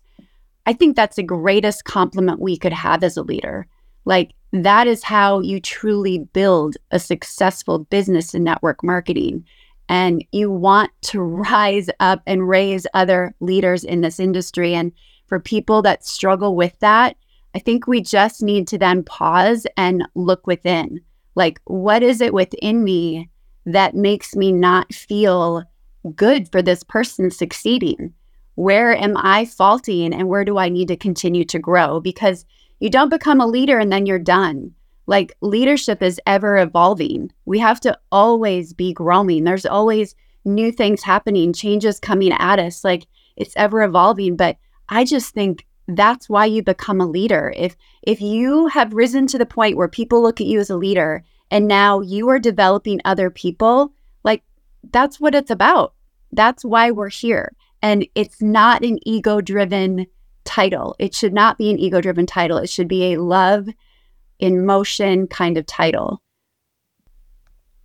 I 0.65 0.73
think 0.73 0.95
that's 0.95 1.15
the 1.15 1.23
greatest 1.23 1.85
compliment 1.85 2.39
we 2.39 2.57
could 2.57 2.73
have 2.73 3.03
as 3.03 3.17
a 3.17 3.23
leader. 3.23 3.67
Like, 4.05 4.33
that 4.51 4.87
is 4.87 5.03
how 5.03 5.41
you 5.41 5.59
truly 5.59 6.19
build 6.19 6.77
a 6.91 6.99
successful 6.99 7.79
business 7.79 8.33
in 8.33 8.43
network 8.43 8.83
marketing. 8.83 9.45
And 9.89 10.25
you 10.31 10.49
want 10.49 10.91
to 11.03 11.21
rise 11.21 11.89
up 11.99 12.21
and 12.25 12.47
raise 12.47 12.87
other 12.93 13.35
leaders 13.39 13.83
in 13.83 14.01
this 14.01 14.19
industry. 14.19 14.73
And 14.73 14.91
for 15.27 15.39
people 15.39 15.81
that 15.83 16.05
struggle 16.05 16.55
with 16.55 16.77
that, 16.79 17.15
I 17.53 17.59
think 17.59 17.87
we 17.87 18.01
just 18.01 18.41
need 18.43 18.67
to 18.69 18.77
then 18.77 19.03
pause 19.03 19.65
and 19.77 20.03
look 20.13 20.45
within. 20.45 21.01
Like, 21.35 21.59
what 21.65 22.03
is 22.03 22.21
it 22.21 22.33
within 22.33 22.83
me 22.83 23.29
that 23.65 23.95
makes 23.95 24.35
me 24.35 24.51
not 24.51 24.93
feel 24.93 25.63
good 26.15 26.51
for 26.51 26.61
this 26.61 26.83
person 26.83 27.31
succeeding? 27.31 28.13
Where 28.55 28.95
am 28.95 29.15
I 29.17 29.45
faulting 29.45 30.13
and 30.13 30.27
where 30.27 30.45
do 30.45 30.57
I 30.57 30.69
need 30.69 30.87
to 30.87 30.97
continue 30.97 31.45
to 31.45 31.59
grow? 31.59 31.99
Because 31.99 32.45
you 32.79 32.89
don't 32.89 33.09
become 33.09 33.39
a 33.39 33.47
leader 33.47 33.79
and 33.79 33.91
then 33.91 34.05
you're 34.05 34.19
done. 34.19 34.73
Like 35.07 35.35
leadership 35.41 36.01
is 36.01 36.19
ever 36.25 36.57
evolving. 36.57 37.31
We 37.45 37.59
have 37.59 37.79
to 37.81 37.97
always 38.11 38.73
be 38.73 38.93
growing. 38.93 39.43
There's 39.43 39.65
always 39.65 40.15
new 40.45 40.71
things 40.71 41.03
happening, 41.03 41.53
changes 41.53 41.99
coming 41.99 42.31
at 42.33 42.59
us. 42.59 42.83
Like 42.83 43.07
it's 43.35 43.55
ever 43.55 43.83
evolving. 43.83 44.35
But 44.35 44.57
I 44.89 45.03
just 45.03 45.33
think 45.33 45.65
that's 45.87 46.29
why 46.29 46.45
you 46.45 46.63
become 46.63 46.99
a 46.99 47.07
leader. 47.07 47.53
If 47.55 47.75
if 48.01 48.21
you 48.21 48.67
have 48.67 48.93
risen 48.93 49.27
to 49.27 49.37
the 49.37 49.45
point 49.45 49.77
where 49.77 49.87
people 49.87 50.21
look 50.21 50.41
at 50.41 50.47
you 50.47 50.59
as 50.59 50.69
a 50.69 50.77
leader 50.77 51.23
and 51.51 51.67
now 51.67 52.01
you 52.01 52.29
are 52.29 52.39
developing 52.39 53.01
other 53.05 53.29
people, 53.29 53.93
like 54.23 54.43
that's 54.91 55.19
what 55.19 55.35
it's 55.35 55.51
about. 55.51 55.93
That's 56.31 56.65
why 56.65 56.91
we're 56.91 57.09
here. 57.09 57.53
And 57.85 58.07
it's 58.15 58.41
not 58.41 58.83
an 58.83 58.97
ego 59.07 59.41
driven 59.41 60.07
title. 60.43 60.95
It 60.97 61.13
should 61.13 61.33
not 61.35 61.59
be 61.59 61.69
an 61.69 61.77
ego 61.77 62.01
driven 62.01 62.25
title. 62.25 62.57
It 62.57 62.67
should 62.67 62.87
be 62.87 63.13
a 63.13 63.21
love 63.21 63.67
in 64.39 64.65
motion 64.65 65.27
kind 65.27 65.55
of 65.55 65.67
title. 65.67 66.19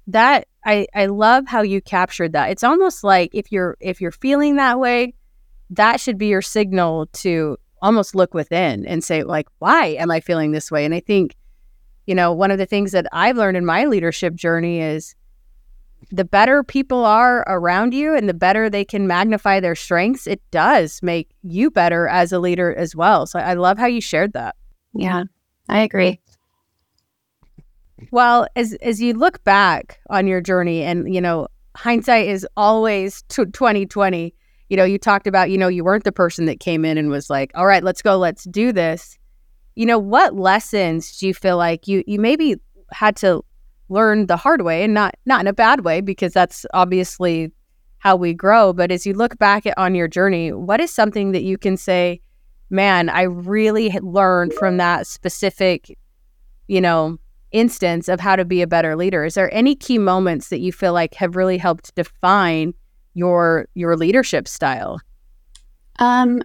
That 0.06 0.48
I 0.64 0.86
I 0.94 1.04
love 1.04 1.44
how 1.46 1.60
you 1.60 1.82
captured 1.82 2.32
that. 2.32 2.48
It's 2.48 2.64
almost 2.64 3.04
like 3.04 3.34
if 3.34 3.52
you're 3.52 3.76
if 3.78 4.00
you're 4.00 4.10
feeling 4.10 4.56
that 4.56 4.80
way, 4.80 5.12
that 5.68 6.00
should 6.00 6.16
be 6.16 6.28
your 6.28 6.40
signal 6.40 7.04
to 7.24 7.58
almost 7.82 8.14
look 8.14 8.32
within 8.32 8.86
and 8.86 9.04
say 9.04 9.22
like 9.22 9.48
why 9.58 9.88
am 9.98 10.10
I 10.10 10.20
feeling 10.20 10.52
this 10.52 10.70
way? 10.70 10.86
And 10.86 10.94
I 10.94 11.00
think 11.00 11.36
you 12.06 12.14
know, 12.14 12.32
one 12.32 12.50
of 12.50 12.56
the 12.56 12.64
things 12.64 12.92
that 12.92 13.06
I've 13.12 13.36
learned 13.36 13.58
in 13.58 13.66
my 13.66 13.84
leadership 13.84 14.34
journey 14.34 14.80
is 14.80 15.14
the 16.10 16.24
better 16.24 16.62
people 16.62 17.04
are 17.04 17.44
around 17.46 17.94
you 17.94 18.14
and 18.14 18.28
the 18.28 18.34
better 18.34 18.68
they 18.68 18.84
can 18.84 19.06
magnify 19.06 19.60
their 19.60 19.74
strengths, 19.74 20.26
it 20.26 20.42
does 20.50 21.00
make 21.02 21.30
you 21.42 21.70
better 21.70 22.08
as 22.08 22.32
a 22.32 22.38
leader 22.38 22.74
as 22.74 22.96
well. 22.96 23.26
So 23.26 23.38
I 23.38 23.54
love 23.54 23.78
how 23.78 23.86
you 23.86 24.00
shared 24.00 24.32
that. 24.32 24.56
Yeah, 24.92 25.24
I 25.68 25.80
agree. 25.80 26.20
Well, 28.10 28.46
as 28.56 28.74
as 28.74 29.00
you 29.00 29.12
look 29.12 29.42
back 29.44 30.00
on 30.08 30.26
your 30.26 30.40
journey 30.40 30.82
and 30.82 31.12
you 31.12 31.20
know, 31.20 31.48
hindsight 31.76 32.28
is 32.28 32.46
always 32.56 33.22
2020. 33.28 34.34
You 34.68 34.76
know, 34.76 34.84
you 34.84 34.98
talked 34.98 35.26
about, 35.26 35.50
you 35.50 35.58
know, 35.58 35.68
you 35.68 35.82
weren't 35.82 36.04
the 36.04 36.12
person 36.12 36.46
that 36.46 36.60
came 36.60 36.84
in 36.84 36.96
and 36.96 37.10
was 37.10 37.28
like, 37.28 37.50
"All 37.54 37.66
right, 37.66 37.82
let's 37.82 38.02
go, 38.02 38.16
let's 38.16 38.44
do 38.44 38.72
this." 38.72 39.18
you 39.80 39.86
know, 39.86 39.98
what 39.98 40.34
lessons 40.34 41.16
do 41.16 41.26
you 41.26 41.34
feel 41.34 41.56
like 41.56 41.88
you 41.88 42.04
you 42.06 42.18
maybe 42.18 42.56
had 42.92 43.16
to 43.16 43.42
learn 43.90 44.26
the 44.26 44.36
hard 44.36 44.62
way 44.62 44.82
and 44.82 44.94
not 44.94 45.14
not 45.26 45.40
in 45.40 45.46
a 45.46 45.52
bad 45.52 45.84
way 45.84 46.00
because 46.00 46.32
that's 46.32 46.64
obviously 46.72 47.52
how 47.98 48.16
we 48.16 48.32
grow, 48.32 48.72
but 48.72 48.90
as 48.90 49.06
you 49.06 49.12
look 49.12 49.38
back 49.38 49.66
at, 49.66 49.76
on 49.76 49.94
your 49.94 50.08
journey, 50.08 50.52
what 50.52 50.80
is 50.80 50.90
something 50.90 51.32
that 51.32 51.42
you 51.42 51.58
can 51.58 51.76
say, 51.76 52.18
man, 52.70 53.10
I 53.10 53.22
really 53.22 53.90
learned 54.00 54.54
from 54.54 54.78
that 54.78 55.06
specific, 55.06 55.98
you 56.66 56.80
know, 56.80 57.18
instance 57.52 58.08
of 58.08 58.18
how 58.18 58.36
to 58.36 58.44
be 58.44 58.62
a 58.62 58.66
better 58.66 58.96
leader? 58.96 59.24
Is 59.24 59.34
there 59.34 59.52
any 59.52 59.74
key 59.74 59.98
moments 59.98 60.48
that 60.48 60.60
you 60.60 60.72
feel 60.72 60.94
like 60.94 61.14
have 61.14 61.36
really 61.36 61.58
helped 61.58 61.94
define 61.94 62.72
your 63.14 63.68
your 63.74 63.96
leadership 63.96 64.48
style? 64.48 65.00
Um, 65.98 66.42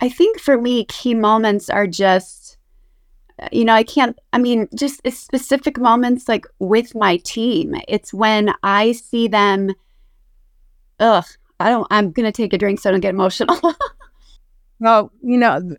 I 0.00 0.08
think 0.08 0.40
for 0.40 0.60
me, 0.60 0.86
key 0.86 1.14
moments 1.14 1.70
are 1.70 1.86
just 1.86 2.45
you 3.52 3.64
know, 3.64 3.74
I 3.74 3.82
can't, 3.82 4.18
I 4.32 4.38
mean, 4.38 4.68
just 4.74 5.00
specific 5.10 5.78
moments 5.78 6.28
like 6.28 6.46
with 6.58 6.94
my 6.94 7.18
team. 7.18 7.74
It's 7.86 8.14
when 8.14 8.54
I 8.62 8.92
see 8.92 9.28
them, 9.28 9.72
ugh, 11.00 11.26
I 11.60 11.68
don't, 11.68 11.86
I'm 11.90 12.12
going 12.12 12.24
to 12.24 12.32
take 12.32 12.52
a 12.52 12.58
drink 12.58 12.80
so 12.80 12.90
I 12.90 12.92
don't 12.92 13.00
get 13.00 13.14
emotional. 13.14 13.60
well, 14.80 15.12
you 15.22 15.36
know, 15.36 15.76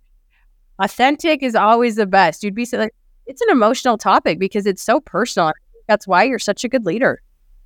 authentic 0.79 1.41
is 1.41 1.55
always 1.55 1.95
the 1.95 2.05
best. 2.05 2.43
You'd 2.43 2.55
be 2.55 2.65
so, 2.65 2.77
like, 2.77 2.95
it's 3.25 3.41
an 3.41 3.49
emotional 3.49 3.97
topic 3.97 4.37
because 4.39 4.65
it's 4.65 4.83
so 4.83 4.99
personal. 4.99 5.51
That's 5.87 6.07
why 6.07 6.23
you're 6.23 6.39
such 6.39 6.63
a 6.63 6.69
good 6.69 6.85
leader. 6.85 7.21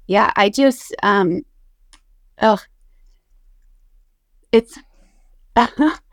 Yeah. 0.08 0.32
I 0.36 0.50
just, 0.50 0.96
um, 1.04 1.42
ugh, 2.40 2.62
it's, 4.54 4.80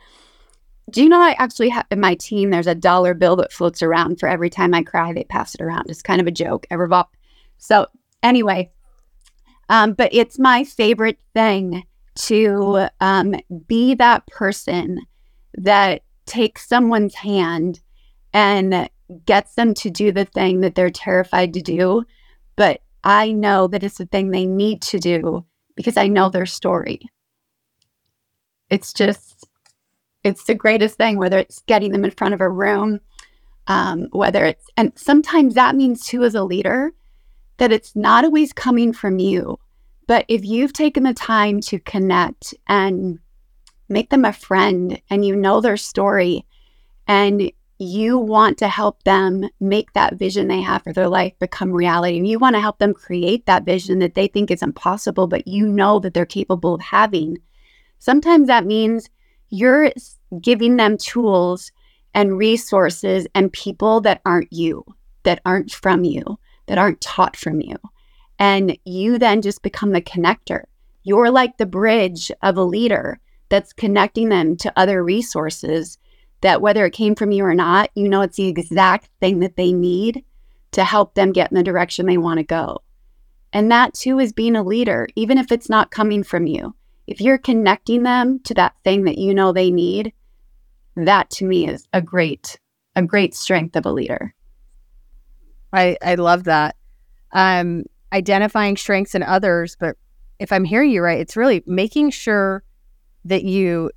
Do 0.90 1.02
you 1.02 1.08
know 1.08 1.20
I 1.20 1.36
actually 1.38 1.68
have 1.70 1.86
in 1.90 2.00
my 2.00 2.14
team? 2.14 2.50
There's 2.50 2.66
a 2.66 2.74
dollar 2.74 3.14
bill 3.14 3.36
that 3.36 3.52
floats 3.52 3.82
around 3.82 4.18
for 4.18 4.28
every 4.28 4.48
time 4.48 4.72
I 4.74 4.82
cry. 4.82 5.12
They 5.12 5.24
pass 5.24 5.54
it 5.54 5.60
around. 5.60 5.90
It's 5.90 6.02
kind 6.02 6.20
of 6.20 6.26
a 6.26 6.32
joke. 6.32 6.66
Ever 6.70 6.88
So 7.58 7.86
anyway, 8.22 8.70
um, 9.68 9.92
but 9.92 10.12
it's 10.12 10.38
my 10.38 10.64
favorite 10.64 11.18
thing 11.34 11.84
to 12.16 12.88
um, 13.00 13.34
be 13.66 13.94
that 13.94 14.26
person 14.26 15.00
that 15.54 16.02
takes 16.26 16.68
someone's 16.68 17.14
hand 17.14 17.80
and 18.32 18.88
gets 19.24 19.54
them 19.54 19.74
to 19.74 19.90
do 19.90 20.12
the 20.12 20.24
thing 20.24 20.60
that 20.60 20.74
they're 20.74 20.90
terrified 20.90 21.54
to 21.54 21.62
do. 21.62 22.04
But 22.56 22.82
I 23.04 23.32
know 23.32 23.66
that 23.68 23.82
it's 23.82 23.98
the 23.98 24.06
thing 24.06 24.30
they 24.30 24.46
need 24.46 24.82
to 24.82 24.98
do 24.98 25.44
because 25.76 25.96
I 25.96 26.08
know 26.08 26.28
their 26.28 26.46
story. 26.46 27.00
It's 28.68 28.92
just 28.92 29.37
it's 30.28 30.44
the 30.44 30.54
greatest 30.54 30.96
thing, 30.96 31.18
whether 31.18 31.38
it's 31.38 31.62
getting 31.66 31.92
them 31.92 32.04
in 32.04 32.10
front 32.10 32.34
of 32.34 32.40
a 32.40 32.48
room, 32.48 33.00
um, 33.66 34.08
whether 34.12 34.44
it's, 34.44 34.66
and 34.76 34.92
sometimes 34.96 35.54
that 35.54 35.76
means 35.76 36.06
too, 36.06 36.24
as 36.24 36.34
a 36.34 36.44
leader, 36.44 36.92
that 37.58 37.72
it's 37.72 37.94
not 37.96 38.24
always 38.24 38.52
coming 38.52 38.92
from 38.92 39.18
you. 39.18 39.58
But 40.06 40.24
if 40.28 40.44
you've 40.44 40.72
taken 40.72 41.02
the 41.02 41.14
time 41.14 41.60
to 41.62 41.78
connect 41.80 42.54
and 42.66 43.18
make 43.88 44.10
them 44.10 44.24
a 44.24 44.32
friend 44.32 45.00
and 45.10 45.24
you 45.24 45.34
know 45.36 45.60
their 45.60 45.76
story 45.76 46.46
and 47.06 47.50
you 47.78 48.18
want 48.18 48.58
to 48.58 48.68
help 48.68 49.02
them 49.04 49.48
make 49.60 49.92
that 49.92 50.14
vision 50.14 50.48
they 50.48 50.60
have 50.60 50.82
for 50.82 50.92
their 50.92 51.08
life 51.08 51.32
become 51.38 51.70
reality 51.70 52.16
and 52.16 52.26
you 52.26 52.38
want 52.38 52.54
to 52.54 52.60
help 52.60 52.78
them 52.78 52.92
create 52.92 53.46
that 53.46 53.64
vision 53.64 54.00
that 54.00 54.14
they 54.14 54.26
think 54.26 54.50
is 54.50 54.62
impossible 54.62 55.26
but 55.26 55.46
you 55.46 55.66
know 55.66 55.98
that 56.00 56.12
they're 56.12 56.26
capable 56.26 56.74
of 56.74 56.80
having 56.80 57.38
sometimes 57.98 58.48
that 58.48 58.66
means 58.66 59.08
you're 59.50 59.90
giving 60.40 60.76
them 60.76 60.96
tools 60.96 61.72
and 62.14 62.38
resources 62.38 63.26
and 63.34 63.52
people 63.52 64.00
that 64.02 64.20
aren't 64.24 64.52
you, 64.52 64.84
that 65.22 65.40
aren't 65.44 65.70
from 65.70 66.04
you, 66.04 66.38
that 66.66 66.78
aren't 66.78 67.00
taught 67.00 67.36
from 67.36 67.60
you. 67.60 67.76
And 68.38 68.76
you 68.84 69.18
then 69.18 69.42
just 69.42 69.62
become 69.62 69.92
the 69.92 70.00
connector. 70.00 70.64
You're 71.02 71.30
like 71.30 71.56
the 71.56 71.66
bridge 71.66 72.30
of 72.42 72.56
a 72.56 72.64
leader 72.64 73.18
that's 73.48 73.72
connecting 73.72 74.28
them 74.28 74.56
to 74.58 74.72
other 74.76 75.02
resources 75.02 75.98
that 76.40 76.60
whether 76.62 76.86
it 76.86 76.92
came 76.92 77.14
from 77.14 77.32
you 77.32 77.44
or 77.44 77.54
not, 77.54 77.90
you 77.94 78.08
know 78.08 78.20
it's 78.20 78.36
the 78.36 78.46
exact 78.46 79.08
thing 79.20 79.40
that 79.40 79.56
they 79.56 79.72
need 79.72 80.24
to 80.72 80.84
help 80.84 81.14
them 81.14 81.32
get 81.32 81.50
in 81.50 81.56
the 81.56 81.62
direction 81.62 82.06
they 82.06 82.18
want 82.18 82.38
to 82.38 82.44
go. 82.44 82.82
And 83.52 83.70
that 83.72 83.94
too 83.94 84.18
is 84.18 84.32
being 84.32 84.54
a 84.54 84.62
leader, 84.62 85.08
even 85.16 85.38
if 85.38 85.50
it's 85.50 85.70
not 85.70 85.90
coming 85.90 86.22
from 86.22 86.46
you. 86.46 86.74
If 87.06 87.20
you're 87.20 87.38
connecting 87.38 88.02
them 88.02 88.40
to 88.40 88.54
that 88.54 88.74
thing 88.84 89.04
that 89.04 89.18
you 89.18 89.32
know 89.32 89.52
they 89.52 89.70
need, 89.70 90.12
that 91.06 91.30
to 91.30 91.44
me 91.44 91.68
is 91.68 91.86
a 91.92 92.02
great, 92.02 92.58
a 92.96 93.02
great 93.02 93.34
strength 93.34 93.76
of 93.76 93.86
a 93.86 93.92
leader. 93.92 94.34
I, 95.72 95.96
I 96.02 96.14
love 96.16 96.44
that. 96.44 96.76
Um, 97.32 97.84
identifying 98.12 98.76
strengths 98.76 99.14
in 99.14 99.22
others, 99.22 99.76
but 99.78 99.96
if 100.38 100.52
I'm 100.52 100.64
hearing 100.64 100.90
you 100.90 101.02
right, 101.02 101.20
it's 101.20 101.36
really 101.36 101.62
making 101.66 102.10
sure 102.10 102.62
that 103.24 103.44
you 103.44 103.90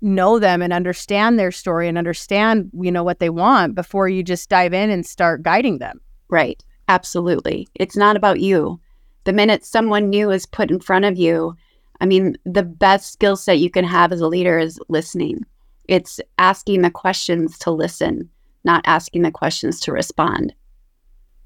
know 0.00 0.38
them 0.38 0.62
and 0.62 0.72
understand 0.72 1.38
their 1.38 1.50
story 1.50 1.88
and 1.88 1.98
understand, 1.98 2.70
you 2.80 2.92
know, 2.92 3.02
what 3.02 3.18
they 3.18 3.30
want 3.30 3.74
before 3.74 4.08
you 4.08 4.22
just 4.22 4.48
dive 4.48 4.72
in 4.72 4.90
and 4.90 5.04
start 5.04 5.42
guiding 5.42 5.78
them. 5.78 6.00
Right. 6.28 6.62
Absolutely. 6.88 7.68
It's 7.74 7.96
not 7.96 8.16
about 8.16 8.40
you. 8.40 8.80
The 9.24 9.32
minute 9.32 9.64
someone 9.64 10.08
new 10.08 10.30
is 10.30 10.46
put 10.46 10.70
in 10.70 10.80
front 10.80 11.04
of 11.04 11.18
you, 11.18 11.56
I 12.00 12.06
mean, 12.06 12.36
the 12.44 12.62
best 12.62 13.12
skill 13.12 13.36
set 13.36 13.58
you 13.58 13.70
can 13.70 13.84
have 13.84 14.12
as 14.12 14.20
a 14.20 14.28
leader 14.28 14.58
is 14.58 14.80
listening. 14.88 15.44
It's 15.88 16.20
asking 16.36 16.82
the 16.82 16.90
questions 16.90 17.58
to 17.60 17.70
listen, 17.70 18.28
not 18.64 18.82
asking 18.86 19.22
the 19.22 19.30
questions 19.30 19.80
to 19.80 19.92
respond. 19.92 20.54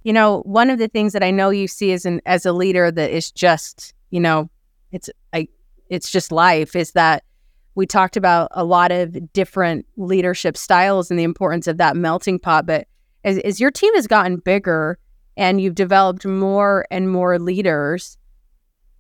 You 0.03 0.13
know, 0.13 0.41
one 0.41 0.69
of 0.69 0.79
the 0.79 0.89
things 0.89 1.13
that 1.13 1.23
I 1.23 1.31
know 1.31 1.51
you 1.51 1.69
see 1.69 1.93
as 1.93 2.05
an 2.05 2.21
as 2.27 2.45
a 2.45 2.53
leader 2.53 2.91
that 2.91 3.11
is 3.11 3.31
just, 3.31 3.95
you 4.11 4.21
know, 4.21 4.51
it's 4.91 5.09
I 5.33 5.49
it's 5.89 6.11
just 6.11 6.33
life 6.33 6.75
is 6.75 6.93
that 6.93 7.23
we 7.75 7.87
talked 7.87 8.17
about 8.17 8.49
a 8.53 8.65
lot 8.65 8.91
of 8.93 9.33
different 9.33 9.87
leadership 9.97 10.57
styles 10.57 11.11
and 11.11 11.19
the 11.19 11.25
importance 11.25 11.67
of 11.67 11.79
that 11.79 11.97
melting 11.97 12.39
pot. 12.39 12.67
But 12.67 12.87
as, 13.25 13.39
as 13.39 13.61
your 13.61 13.71
team 13.71 13.95
has 13.95 14.07
gotten 14.07 14.37
bigger 14.37 14.99
and 15.37 15.61
you've 15.61 15.75
developed 15.75 16.27
more 16.27 16.87
and 16.91 17.11
more 17.11 17.39
leaders, 17.39 18.19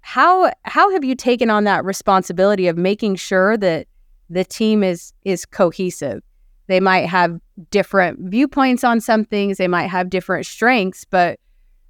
how 0.01 0.53
how 0.63 0.91
have 0.93 1.05
you 1.05 1.15
taken 1.15 1.51
on 1.51 1.65
that 1.65 1.85
responsibility 1.85 2.69
of 2.69 2.77
making 2.77 3.17
sure 3.17 3.57
that 3.57 3.89
the 4.33 4.45
team 4.45 4.83
is 4.83 5.13
is 5.25 5.45
cohesive? 5.45 6.23
They 6.69 6.81
might 6.81 7.07
have 7.07 7.39
different 7.71 8.19
viewpoints 8.31 8.85
on 8.85 9.01
some 9.01 9.25
things, 9.25 9.59
they 9.59 9.69
might 9.69 9.89
have 9.89 10.11
different 10.11 10.47
strengths, 10.47 11.05
but 11.05 11.39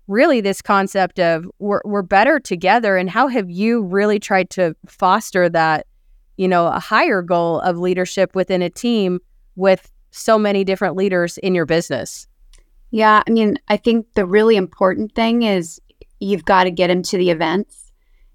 really 0.09 0.41
this 0.41 0.61
concept 0.61 1.19
of 1.21 1.47
we're, 1.59 1.81
we're 1.85 2.03
better 2.03 2.41
together 2.41 2.97
and 2.97 3.09
how 3.09 3.29
have 3.29 3.49
you 3.49 3.83
really 3.83 4.19
tried 4.19 4.51
to 4.51 4.75
foster 4.87 5.49
that 5.49 5.87
you 6.37 6.49
know, 6.49 6.67
a 6.67 6.81
higher 6.81 7.23
goal 7.23 7.61
of 7.61 7.79
leadership 7.79 8.35
within 8.35 8.63
a 8.63 8.71
team 8.71 9.21
with 9.57 9.93
so 10.11 10.39
many 10.39 10.65
different 10.65 10.97
leaders 10.97 11.39
in 11.39 11.55
your 11.55 11.67
business? 11.67 12.27
Yeah, 12.91 13.23
I 13.27 13.31
mean, 13.31 13.59
I 13.69 13.77
think 13.77 14.13
the 14.15 14.27
really 14.27 14.57
important 14.57 15.15
thing 15.15 15.43
is 15.43 15.81
you've 16.21 16.45
got 16.45 16.65
to 16.65 16.71
get 16.71 16.89
them 16.89 17.03
to 17.05 17.17
the 17.17 17.31
events 17.31 17.93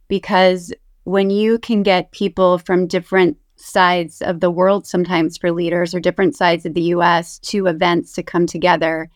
because 0.07 0.73
when 1.03 1.29
you 1.29 1.59
can 1.59 1.83
get 1.83 2.11
people 2.11 2.57
from 2.59 2.87
different 2.87 3.37
sides 3.57 4.21
of 4.21 4.39
the 4.39 4.51
world 4.51 4.85
sometimes 4.87 5.37
for 5.37 5.51
leaders 5.51 5.93
or 5.93 5.99
different 5.99 6.35
sides 6.35 6.65
of 6.65 6.73
the 6.73 6.93
US 6.93 7.39
to 7.39 7.67
events 7.67 8.13
to 8.13 8.23
come 8.23 8.45
together 8.45 9.09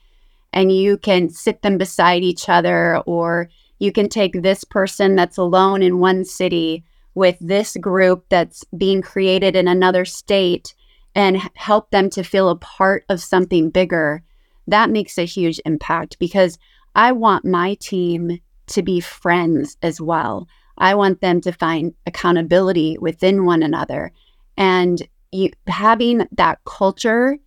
and 0.53 0.71
you 0.71 0.97
can 0.97 1.29
sit 1.29 1.61
them 1.61 1.77
beside 1.77 2.23
each 2.23 2.49
other 2.49 2.97
or 3.05 3.49
you 3.79 3.91
can 3.91 4.09
take 4.09 4.33
this 4.33 4.63
person 4.63 5.15
that's 5.15 5.37
alone 5.37 5.81
in 5.81 5.99
one 5.99 6.25
city 6.25 6.83
with 7.13 7.37
this 7.39 7.75
group 7.77 8.25
that's 8.29 8.63
being 8.77 9.01
created 9.01 9.55
in 9.55 9.67
another 9.67 10.05
state 10.05 10.73
and 11.15 11.37
help 11.55 11.91
them 11.91 12.09
to 12.09 12.23
feel 12.23 12.49
a 12.49 12.55
part 12.55 13.03
of 13.09 13.21
something 13.21 13.69
bigger, 13.69 14.23
that 14.67 14.89
makes 14.89 15.17
a 15.17 15.25
huge 15.25 15.59
impact 15.65 16.17
because 16.19 16.57
I 16.95 17.11
want 17.11 17.43
my 17.43 17.73
team 17.75 18.39
to 18.67 18.81
be 18.81 18.99
friends 19.01 19.77
as 19.81 19.99
well. 19.99 20.47
I 20.77 20.95
want 20.95 21.19
them 21.19 21.41
to 21.41 21.51
find 21.51 21.93
accountability 22.05 22.97
within 22.99 23.45
one 23.45 23.61
another. 23.61 24.11
And 24.61 25.01
you, 25.31 25.49
having 25.65 26.27
that 26.33 26.59
culture, 26.65 27.39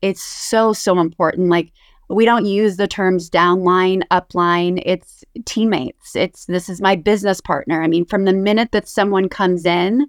it's 0.00 0.22
so, 0.22 0.72
so 0.72 0.98
important. 1.00 1.50
Like 1.50 1.70
we 2.08 2.24
don't 2.24 2.46
use 2.46 2.78
the 2.78 2.88
terms 2.88 3.28
downline, 3.28 4.02
upline. 4.10 4.82
It's 4.86 5.22
teammates. 5.44 6.16
It's 6.16 6.46
this 6.46 6.70
is 6.70 6.80
my 6.80 6.96
business 6.96 7.42
partner. 7.42 7.82
I 7.82 7.88
mean, 7.88 8.06
from 8.06 8.24
the 8.24 8.32
minute 8.32 8.72
that 8.72 8.88
someone 8.88 9.28
comes 9.28 9.66
in, 9.66 10.06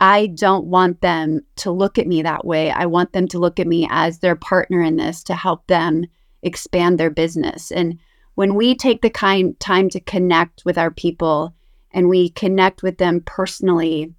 I 0.00 0.26
don't 0.34 0.66
want 0.66 1.00
them 1.00 1.42
to 1.58 1.70
look 1.70 1.96
at 1.96 2.08
me 2.08 2.22
that 2.22 2.44
way. 2.44 2.72
I 2.72 2.86
want 2.86 3.12
them 3.12 3.28
to 3.28 3.38
look 3.38 3.60
at 3.60 3.68
me 3.68 3.86
as 3.88 4.18
their 4.18 4.34
partner 4.34 4.82
in 4.82 4.96
this 4.96 5.22
to 5.24 5.36
help 5.36 5.64
them 5.68 6.06
expand 6.42 6.98
their 6.98 7.10
business. 7.10 7.70
And 7.70 8.00
when 8.34 8.56
we 8.56 8.74
take 8.74 9.00
the 9.00 9.10
kind 9.10 9.58
time 9.60 9.88
to 9.90 10.00
connect 10.00 10.64
with 10.64 10.76
our 10.76 10.90
people 10.90 11.54
and 11.92 12.08
we 12.08 12.30
connect 12.30 12.82
with 12.82 12.98
them 12.98 13.22
personally, 13.24 14.12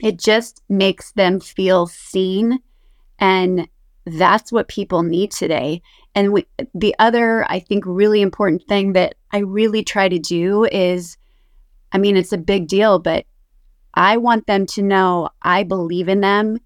it 0.00 0.18
just 0.18 0.62
makes 0.68 1.12
them 1.12 1.40
feel 1.40 1.86
seen 1.86 2.60
and 3.18 3.68
that's 4.06 4.52
what 4.52 4.68
people 4.68 5.02
need 5.02 5.30
today. 5.30 5.82
And 6.14 6.32
we, 6.32 6.46
the 6.74 6.94
other, 6.98 7.44
I 7.50 7.60
think, 7.60 7.84
really 7.86 8.22
important 8.22 8.62
thing 8.66 8.94
that 8.94 9.16
I 9.32 9.38
really 9.38 9.84
try 9.84 10.08
to 10.08 10.18
do 10.18 10.64
is 10.64 11.18
I 11.92 11.98
mean, 11.98 12.16
it's 12.16 12.32
a 12.32 12.38
big 12.38 12.68
deal, 12.68 12.98
but 12.98 13.24
I 13.94 14.16
want 14.16 14.46
them 14.46 14.66
to 14.66 14.82
know 14.82 15.30
I 15.42 15.62
believe 15.62 16.08
in 16.08 16.20
them 16.20 16.58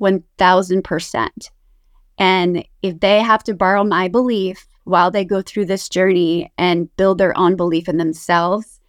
1000%. 0.00 1.28
And 2.18 2.64
if 2.82 3.00
they 3.00 3.20
have 3.20 3.44
to 3.44 3.54
borrow 3.54 3.84
my 3.84 4.08
belief 4.08 4.66
while 4.84 5.10
they 5.10 5.24
go 5.24 5.42
through 5.42 5.66
this 5.66 5.88
journey 5.88 6.52
and 6.58 6.94
build 6.96 7.18
their 7.18 7.36
own 7.38 7.56
belief 7.56 7.88
in 7.88 7.96
themselves, 7.96 8.80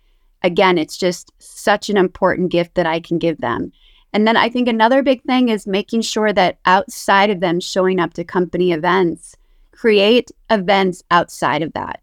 again, 0.43 0.77
it's 0.77 0.97
just 0.97 1.31
such 1.39 1.89
an 1.89 1.97
important 1.97 2.51
gift 2.51 2.75
that 2.75 2.85
I 2.85 2.99
can 2.99 3.17
give 3.17 3.37
them. 3.37 3.71
And 4.15 4.25
then 4.25 4.37
I 4.37 4.47
think 4.47 4.69
another 4.69 5.03
big 5.03 5.21
thing 5.23 5.49
is 5.49 5.67
making 5.67 5.99
sure 5.99 6.31
that 6.31 6.57
outside 6.65 7.29
of 7.29 7.41
them 7.41 7.59
showing 7.59 7.99
up 7.99 8.13
to 8.13 8.23
company 8.23 8.71
events, 8.71 9.35
create 9.73 10.31
events 10.49 11.03
outside 11.11 11.61
of 11.61 11.73
that. 11.73 12.01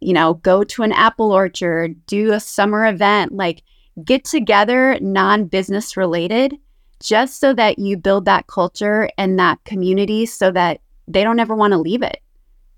You 0.00 0.14
know, 0.14 0.34
go 0.34 0.64
to 0.64 0.82
an 0.82 0.90
apple 0.90 1.30
orchard, 1.30 2.04
do 2.06 2.32
a 2.32 2.40
summer 2.40 2.88
event, 2.88 3.30
like 3.30 3.62
get 4.04 4.24
together 4.24 4.98
non 5.00 5.44
business 5.44 5.96
related, 5.96 6.58
just 6.98 7.38
so 7.38 7.54
that 7.54 7.78
you 7.78 7.98
build 7.98 8.24
that 8.24 8.48
culture 8.48 9.08
and 9.16 9.38
that 9.38 9.62
community 9.62 10.26
so 10.26 10.50
that 10.50 10.80
they 11.06 11.22
don't 11.22 11.38
ever 11.38 11.54
want 11.54 11.70
to 11.70 11.78
leave 11.78 12.02
it. 12.02 12.20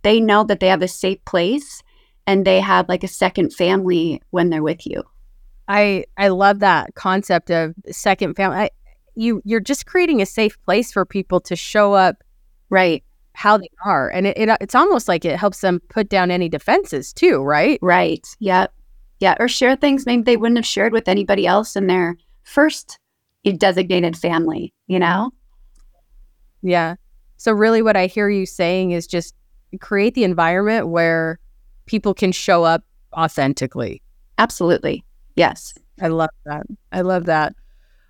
They 0.03 0.21
know 0.21 0.45
that 0.45 0.61
they 0.61 0.69
have 0.69 0.83
a 0.83 0.89
safe 0.89 1.25
place 1.25 1.83
and 2.27 2.45
they 2.45 2.61
have 2.61 2.91
like 2.91 3.05
a 3.05 3.09
second 3.09 3.55
family 3.55 4.21
when 4.33 4.51
they're 4.51 4.63
with 4.63 4.87
you. 4.87 5.03
I 5.69 6.05
I 6.17 6.29
love 6.29 6.61
that 6.61 6.95
concept 6.95 7.51
of 7.51 7.75
second 7.91 8.35
family. 8.35 8.57
I, 8.59 8.71
you 9.15 9.43
you're 9.45 9.61
just 9.61 9.87
creating 9.87 10.23
a 10.23 10.27
safe 10.27 10.61
place 10.63 10.93
for 10.93 11.05
people 11.05 11.41
to 11.41 11.57
show 11.57 11.95
up 11.95 12.23
right 12.71 13.03
how 13.33 13.57
they 13.57 13.69
are. 13.85 14.09
And 14.11 14.27
it, 14.27 14.37
it 14.39 14.57
it's 14.61 14.75
almost 14.75 15.09
like 15.09 15.25
it 15.25 15.39
helps 15.39 15.61
them 15.61 15.81
put 15.89 16.09
down 16.09 16.31
any 16.31 16.49
defenses 16.49 17.13
too 17.13 17.43
right? 17.43 17.79
Right. 17.83 18.27
Yep. 18.41 18.73
Yeah. 19.21 19.35
Or 19.41 19.49
share 19.49 19.77
things 19.77 20.07
maybe 20.07 20.23
they 20.23 20.37
wouldn't 20.37 20.59
have 20.59 20.67
shared 20.67 20.93
with 20.93 21.09
anybody 21.09 21.47
else 21.47 21.77
in 21.77 21.87
their 21.87 22.17
first 22.45 22.99
eh, 23.45 23.53
designated 23.57 24.17
family 24.17 24.73
you 24.87 24.99
know? 24.99 25.31
Yeah. 26.63 26.95
So 27.39 27.53
really 27.53 27.83
what 27.83 27.97
i 27.97 28.07
hear 28.07 28.29
you 28.31 28.47
saying 28.47 28.93
is 28.93 29.07
just 29.07 29.35
create 29.81 30.15
the 30.15 30.25
environment 30.25 30.89
where 30.89 31.39
people 31.87 32.15
can 32.15 32.33
show 32.33 32.65
up 32.65 32.85
authentically. 33.13 34.03
Absolutely 34.39 35.06
Yes. 35.37 35.75
I 36.01 36.09
love 36.09 36.31
that. 36.45 36.67
I 36.93 37.03
love 37.03 37.27
that. 37.27 37.55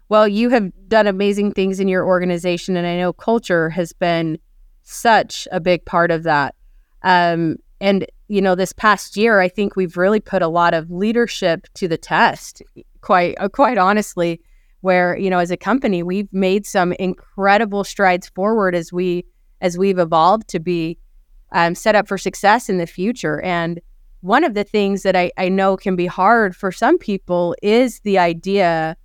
Well, 0.08 0.26
you 0.28 0.50
have 0.50 0.70
done 0.88 1.06
amazing 1.06 1.52
things 1.52 1.80
in 1.80 1.88
your 1.88 2.06
organization, 2.06 2.76
and 2.76 2.86
I 2.86 2.96
know 2.96 3.12
culture 3.12 3.70
has 3.70 3.92
been 3.92 4.38
such 4.82 5.48
a 5.50 5.60
big 5.60 5.84
part 5.84 6.10
of 6.10 6.22
that. 6.22 6.54
Um, 7.02 7.56
and 7.80 8.06
you 8.28 8.40
know, 8.40 8.54
this 8.54 8.72
past 8.72 9.16
year, 9.16 9.40
I 9.40 9.48
think 9.48 9.76
we've 9.76 9.96
really 9.96 10.20
put 10.20 10.42
a 10.42 10.48
lot 10.48 10.74
of 10.74 10.90
leadership 10.90 11.66
to 11.74 11.86
the 11.86 11.98
test. 11.98 12.62
Quite, 13.00 13.36
uh, 13.38 13.48
quite 13.48 13.78
honestly, 13.78 14.40
where 14.80 15.16
you 15.16 15.30
know, 15.30 15.38
as 15.38 15.50
a 15.50 15.56
company, 15.56 16.02
we've 16.02 16.32
made 16.32 16.66
some 16.66 16.92
incredible 16.94 17.84
strides 17.84 18.28
forward 18.28 18.74
as 18.74 18.92
we 18.92 19.24
as 19.60 19.78
we've 19.78 19.98
evolved 19.98 20.48
to 20.48 20.60
be 20.60 20.98
um, 21.52 21.74
set 21.74 21.94
up 21.94 22.06
for 22.06 22.18
success 22.18 22.68
in 22.68 22.78
the 22.78 22.86
future. 22.86 23.40
And 23.42 23.80
one 24.20 24.44
of 24.44 24.54
the 24.54 24.64
things 24.64 25.02
that 25.02 25.16
I, 25.16 25.30
I 25.36 25.48
know 25.48 25.76
can 25.76 25.96
be 25.96 26.06
hard 26.06 26.56
for 26.56 26.72
some 26.72 26.98
people 26.98 27.54
is 27.62 28.00
the 28.00 28.18
idea 28.18 28.96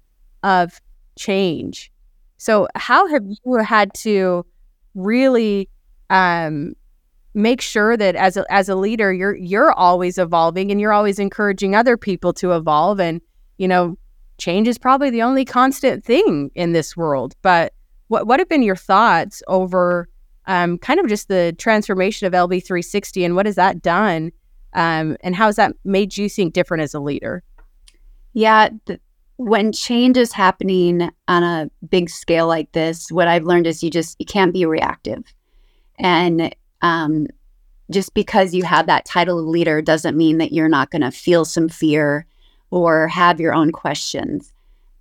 of 0.44 0.82
change. 1.18 1.92
So, 2.38 2.68
how 2.76 3.08
have 3.08 3.24
you 3.26 3.56
had 3.58 3.94
to 3.96 4.46
really 4.96 5.70
um, 6.10 6.74
make 7.34 7.62
sure 7.62 7.96
that 7.96 8.16
as 8.16 8.38
a, 8.38 8.46
as 8.52 8.68
a 8.68 8.76
leader, 8.76 9.14
you're 9.14 9.36
you're 9.36 9.72
always 9.72 10.18
evolving 10.18 10.72
and 10.72 10.82
you're 10.82 10.94
always 10.94 11.20
encouraging 11.20 11.76
other 11.76 11.98
people 11.98 12.34
to 12.34 12.54
evolve 12.54 13.00
and 13.00 13.22
you 13.58 13.68
know 13.68 13.98
change 14.38 14.68
is 14.68 14.78
probably 14.78 15.10
the 15.10 15.22
only 15.22 15.46
constant 15.46 16.04
thing 16.04 16.50
in 16.56 16.74
this 16.74 16.98
world. 16.98 17.36
But 17.42 17.74
what 18.08 18.28
what 18.28 18.40
have 18.40 18.50
been 18.50 18.64
your 18.64 18.76
thoughts 18.76 19.44
over 19.48 20.10
um, 20.48 20.78
kind 20.80 21.00
of 21.00 21.08
just 21.08 21.28
the 21.28 21.54
transformation 21.58 22.26
of 22.28 22.34
LV360 22.34 23.24
and 23.24 23.36
what 23.36 23.46
has 23.46 23.56
that 23.56 23.82
done? 23.82 24.32
Um, 24.74 25.18
and 25.22 25.36
how 25.36 25.48
has 25.48 25.58
that 25.58 25.76
made 25.84 26.18
you 26.18 26.30
think 26.30 26.54
different 26.54 26.84
as 26.84 26.94
a 26.94 27.00
leader? 27.00 27.44
Yeah, 28.34 28.70
th- 28.86 29.02
when 29.38 29.72
change 29.72 30.18
is 30.18 30.32
happening 30.32 31.10
on 31.28 31.44
a 31.44 31.70
big 31.90 32.10
scale 32.10 32.48
like 32.48 32.72
this, 32.72 33.12
what 33.12 33.28
I've 33.28 33.44
learned 33.44 33.68
is 33.68 33.84
you 33.84 33.90
just 33.90 34.16
you 34.20 34.26
can't 34.26 34.54
be 34.54 34.66
reactive, 34.66 35.24
and 36.00 36.56
um, 36.82 37.28
just 37.92 38.14
because 38.14 38.54
you 38.54 38.64
have 38.64 38.88
that 38.88 39.06
title 39.06 39.40
of 39.40 39.46
leader 39.46 39.82
doesn't 39.82 40.18
mean 40.18 40.38
that 40.38 40.54
you're 40.54 40.70
not 40.70 40.92
going 40.92 41.02
to 41.02 41.12
feel 41.12 41.46
some 41.46 41.70
fear 41.70 42.26
or 42.70 43.08
have 43.08 43.40
your 43.40 43.54
own 43.54 43.72
questions. 43.72 44.54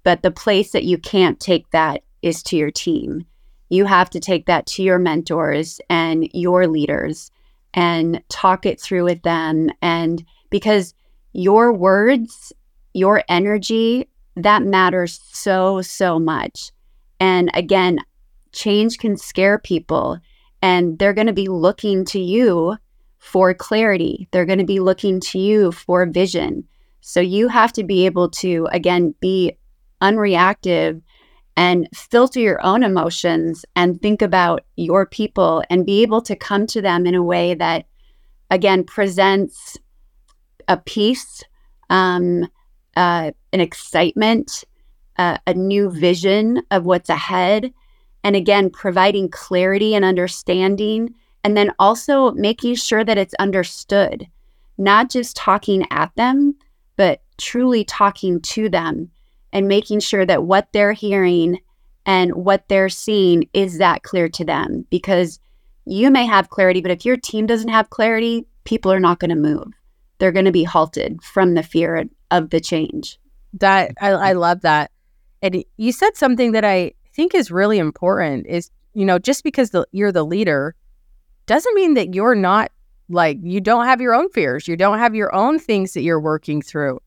But 0.03 0.23
the 0.23 0.31
place 0.31 0.73
that 0.73 0.85
you 0.85 0.99
can't 0.99 1.39
take 1.39 1.71
that 1.71 2.03
is 2.23 2.43
to 2.45 2.57
your 2.57 2.71
team. 2.71 3.27
You 3.69 3.85
have 3.85 4.11
to 4.11 4.21
take 4.21 4.47
that 4.47 4.67
to 4.69 4.83
your 4.83 4.99
mentors 4.99 5.81
and 5.89 6.29
your 6.33 6.67
leaders 6.67 7.31
and 7.75 8.23
talk 8.29 8.67
it 8.67 8.81
through 8.81 9.05
with 9.05 9.23
them. 9.23 9.71
And 9.83 10.25
because 10.51 10.95
your 11.33 11.73
words, 11.73 12.53
your 12.95 13.23
energy, 13.29 14.09
that 14.37 14.63
matters 14.63 15.21
so, 15.33 15.83
so 15.83 16.19
much. 16.19 16.73
And 17.19 17.51
again, 17.55 17.99
change 18.53 18.99
can 18.99 19.17
scare 19.17 19.59
people 19.59 20.19
and 20.63 20.99
they're 20.99 21.15
going 21.15 21.27
to 21.27 21.33
be 21.33 21.49
looking 21.49 22.05
to 22.07 22.19
you 22.19 22.77
for 23.19 23.55
clarity. 23.55 24.29
They're 24.31 24.47
going 24.47 24.59
to 24.59 24.65
be 24.65 24.81
looking 24.81 25.21
to 25.21 25.39
you 25.39 25.73
for 25.73 26.07
vision. 26.07 26.65
So 27.01 27.21
you 27.21 27.49
have 27.49 27.73
to 27.75 27.85
be 27.85 28.07
able 28.07 28.31
to, 28.31 28.69
again, 28.73 29.15
be 29.21 29.57
unreactive 30.03 31.03
and 31.57 31.89
filter 31.95 32.41
your 32.41 32.65
own 32.65 32.83
emotions 32.83 33.65
and 33.77 34.01
think 34.01 34.23
about 34.23 34.65
your 34.77 35.07
people 35.07 35.63
and 35.69 35.87
be 35.87 36.03
able 36.03 36.23
to 36.23 36.37
come 36.37 36.67
to 36.69 36.81
them 36.81 37.07
in 37.07 37.15
a 37.15 37.23
way 37.23 37.55
that, 37.55 37.87
again, 38.51 38.85
presents 38.85 39.77
a 40.69 40.77
peace, 40.77 41.43
um, 41.91 42.49
uh, 42.97 43.33
an 43.53 43.61
excitement, 43.61 44.65
uh, 45.19 45.39
a 45.47 45.55
new 45.55 45.91
vision 45.91 46.63
of 46.71 46.85
what's 46.85 47.11
ahead. 47.11 47.73
And 48.23 48.37
again, 48.37 48.71
providing 48.71 49.29
clarity 49.29 49.95
and 49.95 50.05
understanding. 50.05 51.15
And 51.43 51.57
then 51.57 51.73
also 51.79 52.33
making 52.33 52.77
sure 52.77 53.03
that 53.05 53.19
it's 53.19 53.35
understood, 53.35 54.27
not 54.79 55.11
just 55.11 55.37
talking 55.37 55.87
at 55.91 56.15
them, 56.17 56.55
but 56.97 57.23
truly 57.39 57.85
talking 57.85 58.41
to 58.43 58.69
them 58.69 59.11
and 59.53 59.69
making 59.69 60.01
sure 60.01 60.25
that 60.27 60.45
what 60.45 60.69
they're 60.73 60.93
hearing 60.93 61.59
and 62.07 62.35
what 62.35 62.69
they're 62.69 62.89
seeing 62.89 63.49
is 63.53 63.79
that 63.79 64.03
clear 64.03 64.29
to 64.29 64.45
them 64.45 64.87
because 64.91 65.39
you 65.85 66.11
may 66.11 66.27
have 66.27 66.51
clarity 66.51 66.81
but 66.81 66.91
if 66.91 67.05
your 67.05 67.17
team 67.17 67.47
doesn't 67.47 67.69
have 67.69 67.91
clarity 67.91 68.47
people 68.65 68.93
are 68.93 69.01
not 69.01 69.19
going 69.19 69.31
to 69.31 69.37
move. 69.37 69.73
They're 70.19 70.33
going 70.33 70.45
to 70.45 70.53
be 70.53 70.65
halted 70.65 71.23
from 71.23 71.55
the 71.55 71.63
fear 71.63 72.05
of 72.31 72.51
the 72.51 72.61
change. 72.61 73.19
That 73.55 73.93
I, 74.01 74.11
I 74.11 74.33
love 74.33 74.61
that. 74.61 74.91
And 75.43 75.65
you 75.77 75.93
said 75.93 76.17
something 76.17 76.53
that 76.53 76.65
i 76.65 76.93
think 77.13 77.35
is 77.35 77.51
really 77.51 77.79
important 77.79 78.47
is 78.47 78.71
you 78.95 79.05
know 79.05 79.19
just 79.19 79.43
because 79.43 79.71
the, 79.71 79.85
you're 79.91 80.13
the 80.13 80.25
leader 80.25 80.77
doesn't 81.47 81.75
mean 81.75 81.95
that 81.95 82.15
you're 82.15 82.37
not 82.37 82.71
like 83.09 83.39
you 83.43 83.61
don't 83.61 83.87
have 83.87 84.01
your 84.01 84.15
own 84.15 84.29
fears. 84.31 84.69
You 84.69 84.77
don't 84.77 84.99
have 84.99 85.17
your 85.17 85.35
own 85.35 85.59
things 85.59 85.95
that 85.95 86.03
you're 86.03 86.21
working 86.21 86.63
through 86.63 87.01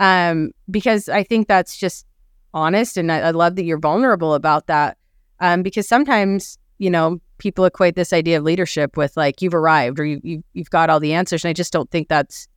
um, 0.00 0.50
because 0.70 1.08
I 1.08 1.22
think 1.22 1.46
that's 1.46 1.76
just 1.76 2.06
honest, 2.52 2.96
and 2.96 3.12
I, 3.12 3.18
I 3.18 3.30
love 3.30 3.54
that 3.56 3.64
you're 3.64 3.78
vulnerable 3.78 4.34
about 4.34 4.66
that. 4.66 4.96
Um, 5.38 5.62
because 5.62 5.86
sometimes 5.86 6.58
you 6.78 6.90
know 6.90 7.20
people 7.38 7.64
equate 7.64 7.94
this 7.94 8.12
idea 8.12 8.38
of 8.38 8.44
leadership 8.44 8.96
with 8.96 9.16
like 9.16 9.40
you've 9.40 9.54
arrived 9.54 10.00
or 10.00 10.04
you, 10.04 10.20
you 10.24 10.42
you've 10.54 10.70
got 10.70 10.90
all 10.90 10.98
the 10.98 11.12
answers, 11.12 11.44
and 11.44 11.50
I 11.50 11.52
just 11.52 11.72
don't 11.72 11.90
think 11.90 12.08
that's 12.08 12.48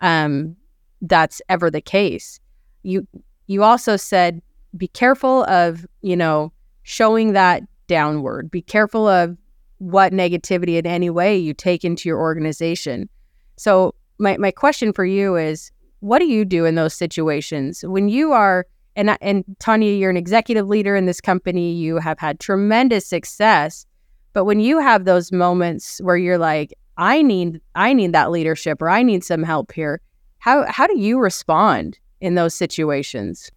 um, 0.00 0.56
that's 1.02 1.42
ever 1.48 1.70
the 1.70 1.80
case. 1.80 2.40
You 2.84 3.06
you 3.48 3.64
also 3.64 3.96
said 3.96 4.40
be 4.76 4.88
careful 4.88 5.44
of 5.44 5.84
you 6.00 6.16
know 6.16 6.52
showing 6.84 7.32
that 7.32 7.64
downward. 7.88 8.50
Be 8.50 8.62
careful 8.62 9.08
of 9.08 9.36
what 9.78 10.12
negativity 10.12 10.78
in 10.78 10.86
any 10.86 11.10
way 11.10 11.36
you 11.36 11.52
take 11.52 11.84
into 11.84 12.08
your 12.08 12.20
organization. 12.20 13.08
So 13.56 13.96
my 14.18 14.36
my 14.36 14.52
question 14.52 14.92
for 14.92 15.04
you 15.04 15.34
is 15.34 15.72
what 16.02 16.18
do 16.18 16.26
you 16.26 16.44
do 16.44 16.64
in 16.64 16.74
those 16.74 16.94
situations 16.94 17.84
when 17.86 18.08
you 18.08 18.32
are 18.32 18.66
and 18.96 19.16
and 19.20 19.44
Tanya, 19.58 19.92
you're 19.92 20.10
an 20.10 20.16
executive 20.16 20.68
leader 20.68 20.96
in 20.96 21.06
this 21.06 21.20
company. 21.20 21.72
You 21.72 21.96
have 21.98 22.18
had 22.18 22.40
tremendous 22.40 23.06
success, 23.06 23.86
but 24.32 24.44
when 24.44 24.60
you 24.60 24.80
have 24.80 25.04
those 25.04 25.32
moments 25.32 26.00
where 26.02 26.16
you're 26.16 26.38
like, 26.38 26.74
I 26.98 27.22
need 27.22 27.60
I 27.74 27.92
need 27.92 28.12
that 28.12 28.30
leadership 28.30 28.82
or 28.82 28.90
I 28.90 29.02
need 29.02 29.24
some 29.24 29.42
help 29.42 29.72
here, 29.72 30.00
how 30.38 30.66
how 30.70 30.86
do 30.86 30.98
you 30.98 31.18
respond 31.18 31.98
in 32.20 32.34
those 32.34 32.54
situations? 32.54 33.50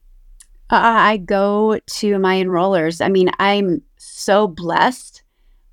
Uh, 0.70 0.80
I 0.82 1.18
go 1.18 1.80
to 1.86 2.20
my 2.20 2.36
enrollers. 2.36 3.04
I 3.04 3.10
mean, 3.10 3.30
I'm 3.40 3.82
so 3.98 4.48
blessed 4.48 5.22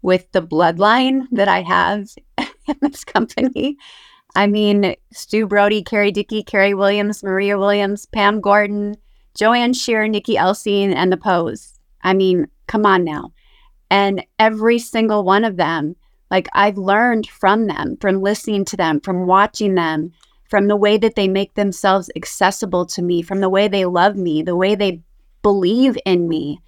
with 0.03 0.31
the 0.33 0.43
bloodline 0.43 1.27
that 1.33 1.49
I 1.49 1.63
have 1.63 2.09
in 2.39 2.77
this 2.81 3.05
company. 3.05 3.77
I 4.35 4.47
mean, 4.47 4.95
Stu 5.13 5.47
Brody, 5.47 5.83
Carrie 5.83 6.13
Dickey, 6.13 6.43
Carrie 6.43 6.75
Williams, 6.75 7.23
Maria 7.23 7.59
Williams, 7.59 8.07
Pam 8.07 8.41
Gordon, 8.41 8.97
Joanne 9.37 9.75
Shear, 9.75 10.09
Nikki 10.09 10.37
Elsine, 10.37 10.93
and 10.93 11.13
the 11.13 11.17
Pose. 11.17 11.79
I 12.03 12.15
mean, 12.15 12.47
come 12.67 12.87
on 12.87 13.05
now. 13.05 13.33
And 13.91 14.25
every 14.39 14.79
single 14.79 15.23
one 15.23 15.45
of 15.45 15.57
them, 15.57 15.97
like 16.31 16.49
I've 16.55 16.79
learned 16.79 17.29
from 17.29 17.67
them, 17.67 17.99
from 18.01 18.23
listening 18.23 18.65
to 18.67 18.77
them, 18.77 19.01
from 19.01 19.27
watching 19.27 19.75
them, 19.75 20.13
from 20.49 20.69
the 20.69 20.77
way 20.77 20.97
that 20.97 21.15
they 21.15 21.29
make 21.29 21.55
themselves 21.55 22.11
accessible 22.17 22.87
to 22.87 23.03
me, 23.03 23.23
from 23.23 23.41
the 23.41 23.51
way 23.51 23.69
they 23.69 23.85
love 23.85 24.17
me, 24.17 24.43
the 24.43 24.57
way 24.57 24.75
they 24.75 25.03
believe 25.43 25.97
in 26.07 26.29
me. 26.29 26.59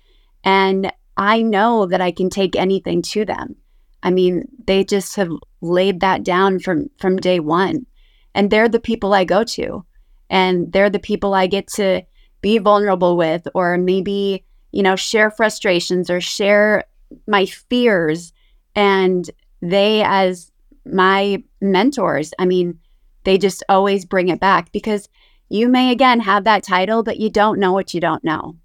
And 0.43 0.93
I 1.17 1.43
know 1.43 1.87
that 1.87 2.01
I 2.01 2.11
can 2.11 2.29
take 2.29 2.57
anything 2.57 3.03
to 3.03 3.25
them. 3.25 3.57
I 4.05 4.11
mean, 4.11 4.47
they 4.67 4.85
just 4.85 5.17
have 5.17 5.31
laid 5.63 6.01
that 6.01 6.23
down 6.23 6.61
from 6.61 6.91
from 7.01 7.17
day 7.17 7.41
one. 7.41 7.87
And 8.35 8.51
they're 8.51 8.69
the 8.69 8.81
people 8.81 9.15
I 9.15 9.25
go 9.25 9.43
to. 9.45 9.85
And 10.29 10.73
they're 10.73 10.91
the 10.91 10.99
people 10.99 11.35
I 11.35 11.47
get 11.47 11.67
to 11.75 12.03
be 12.41 12.59
vulnerable 12.59 13.17
with 13.17 13.49
or 13.55 13.79
maybe, 13.79 14.45
you 14.73 14.83
know, 14.83 14.97
share 14.97 15.31
frustrations 15.31 16.11
or 16.11 16.21
share 16.21 16.85
my 17.27 17.47
fears 17.47 18.33
and 18.75 19.31
they 19.63 20.03
as 20.03 20.51
my 20.85 21.43
mentors, 21.61 22.35
I 22.39 22.45
mean, 22.45 22.79
they 23.25 23.39
just 23.39 23.63
always 23.69 24.05
bring 24.05 24.29
it 24.29 24.41
back 24.41 24.73
because 24.73 25.09
you 25.49 25.69
may 25.69 25.91
again 25.91 26.21
have 26.21 26.45
that 26.45 26.63
title 26.63 27.03
but 27.03 27.19
you 27.19 27.31
don't 27.31 27.59
know 27.59 27.73
what 27.73 27.95
you 27.95 28.01
don't 28.01 28.25
know. 28.25 28.57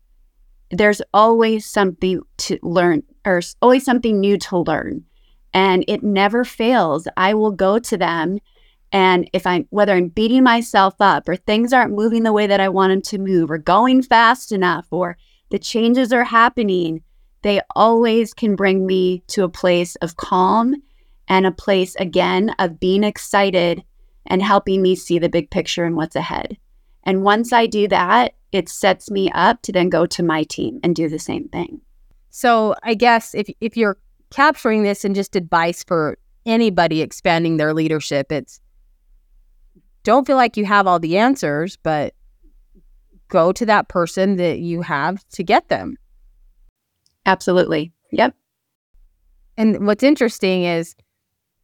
There's 0.71 1.01
always 1.13 1.65
something 1.65 2.21
to 2.39 2.59
learn 2.61 3.03
or 3.25 3.41
always 3.61 3.85
something 3.85 4.19
new 4.19 4.37
to 4.39 4.57
learn 4.57 5.05
and 5.53 5.83
it 5.87 6.03
never 6.03 6.43
fails. 6.43 7.07
I 7.17 7.33
will 7.33 7.51
go 7.51 7.79
to 7.79 7.97
them 7.97 8.39
and 8.91 9.29
if 9.33 9.45
I'm 9.45 9.67
whether 9.69 9.93
I'm 9.93 10.07
beating 10.07 10.43
myself 10.43 10.95
up 10.99 11.29
or 11.29 11.35
things 11.35 11.73
aren't 11.73 11.93
moving 11.93 12.23
the 12.23 12.33
way 12.33 12.47
that 12.47 12.59
I 12.59 12.69
want 12.69 12.91
them 12.91 13.01
to 13.03 13.17
move 13.19 13.51
or 13.51 13.57
going 13.57 14.01
fast 14.01 14.51
enough 14.51 14.87
or 14.91 15.17
the 15.49 15.59
changes 15.59 16.11
are 16.11 16.23
happening, 16.23 17.03
they 17.43 17.61
always 17.75 18.33
can 18.33 18.55
bring 18.55 18.85
me 18.85 19.23
to 19.27 19.43
a 19.43 19.49
place 19.49 19.95
of 19.97 20.17
calm 20.17 20.75
and 21.27 21.45
a 21.45 21.51
place 21.51 21.95
again 21.95 22.55
of 22.57 22.79
being 22.79 23.03
excited 23.03 23.83
and 24.25 24.41
helping 24.41 24.81
me 24.81 24.95
see 24.95 25.19
the 25.19 25.29
big 25.29 25.49
picture 25.49 25.85
and 25.85 25.95
what's 25.95 26.15
ahead. 26.15 26.57
And 27.03 27.23
once 27.23 27.53
I 27.53 27.65
do 27.65 27.87
that, 27.87 28.33
it 28.51 28.67
sets 28.67 29.11
me 29.11 29.31
up 29.31 29.61
to 29.63 29.71
then 29.71 29.89
go 29.89 30.05
to 30.07 30.23
my 30.23 30.43
team 30.43 30.79
and 30.83 30.95
do 30.95 31.07
the 31.07 31.19
same 31.19 31.47
thing. 31.49 31.81
So 32.31 32.75
I 32.83 32.95
guess 32.95 33.35
if 33.35 33.49
if 33.61 33.77
you're 33.77 33.97
capturing 34.31 34.83
this 34.83 35.03
and 35.03 35.15
just 35.15 35.35
advice 35.35 35.83
for 35.83 36.17
anybody 36.45 37.01
expanding 37.01 37.57
their 37.57 37.73
leadership. 37.73 38.31
It's 38.31 38.61
don't 40.03 40.25
feel 40.25 40.37
like 40.37 40.57
you 40.57 40.65
have 40.65 40.87
all 40.87 40.99
the 40.99 41.17
answers, 41.17 41.77
but 41.77 42.13
go 43.27 43.51
to 43.51 43.65
that 43.65 43.89
person 43.89 44.37
that 44.37 44.59
you 44.59 44.81
have 44.81 45.27
to 45.29 45.43
get 45.43 45.69
them. 45.69 45.97
Absolutely. 47.25 47.91
Yep. 48.11 48.33
And 49.57 49.85
what's 49.85 50.03
interesting 50.03 50.63
is, 50.63 50.95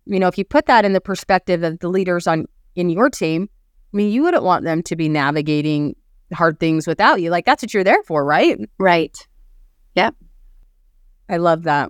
you 0.05 0.19
know, 0.19 0.27
if 0.27 0.37
you 0.37 0.45
put 0.45 0.65
that 0.67 0.85
in 0.85 0.93
the 0.93 1.01
perspective 1.01 1.63
of 1.63 1.79
the 1.79 1.87
leaders 1.87 2.27
on 2.27 2.45
in 2.75 2.89
your 2.89 3.09
team, 3.09 3.49
I 3.93 3.97
mean, 3.97 4.11
you 4.11 4.23
wouldn't 4.23 4.43
want 4.43 4.65
them 4.65 4.83
to 4.83 4.95
be 4.95 5.09
navigating 5.09 5.95
hard 6.33 6.59
things 6.59 6.85
without 6.85 7.21
you. 7.21 7.29
Like 7.29 7.45
that's 7.45 7.63
what 7.63 7.73
you're 7.73 7.83
there 7.83 8.03
for, 8.03 8.25
right? 8.25 8.59
Right. 8.77 9.17
Yep. 9.95 10.15
I 11.29 11.37
love 11.37 11.63
that. 11.63 11.89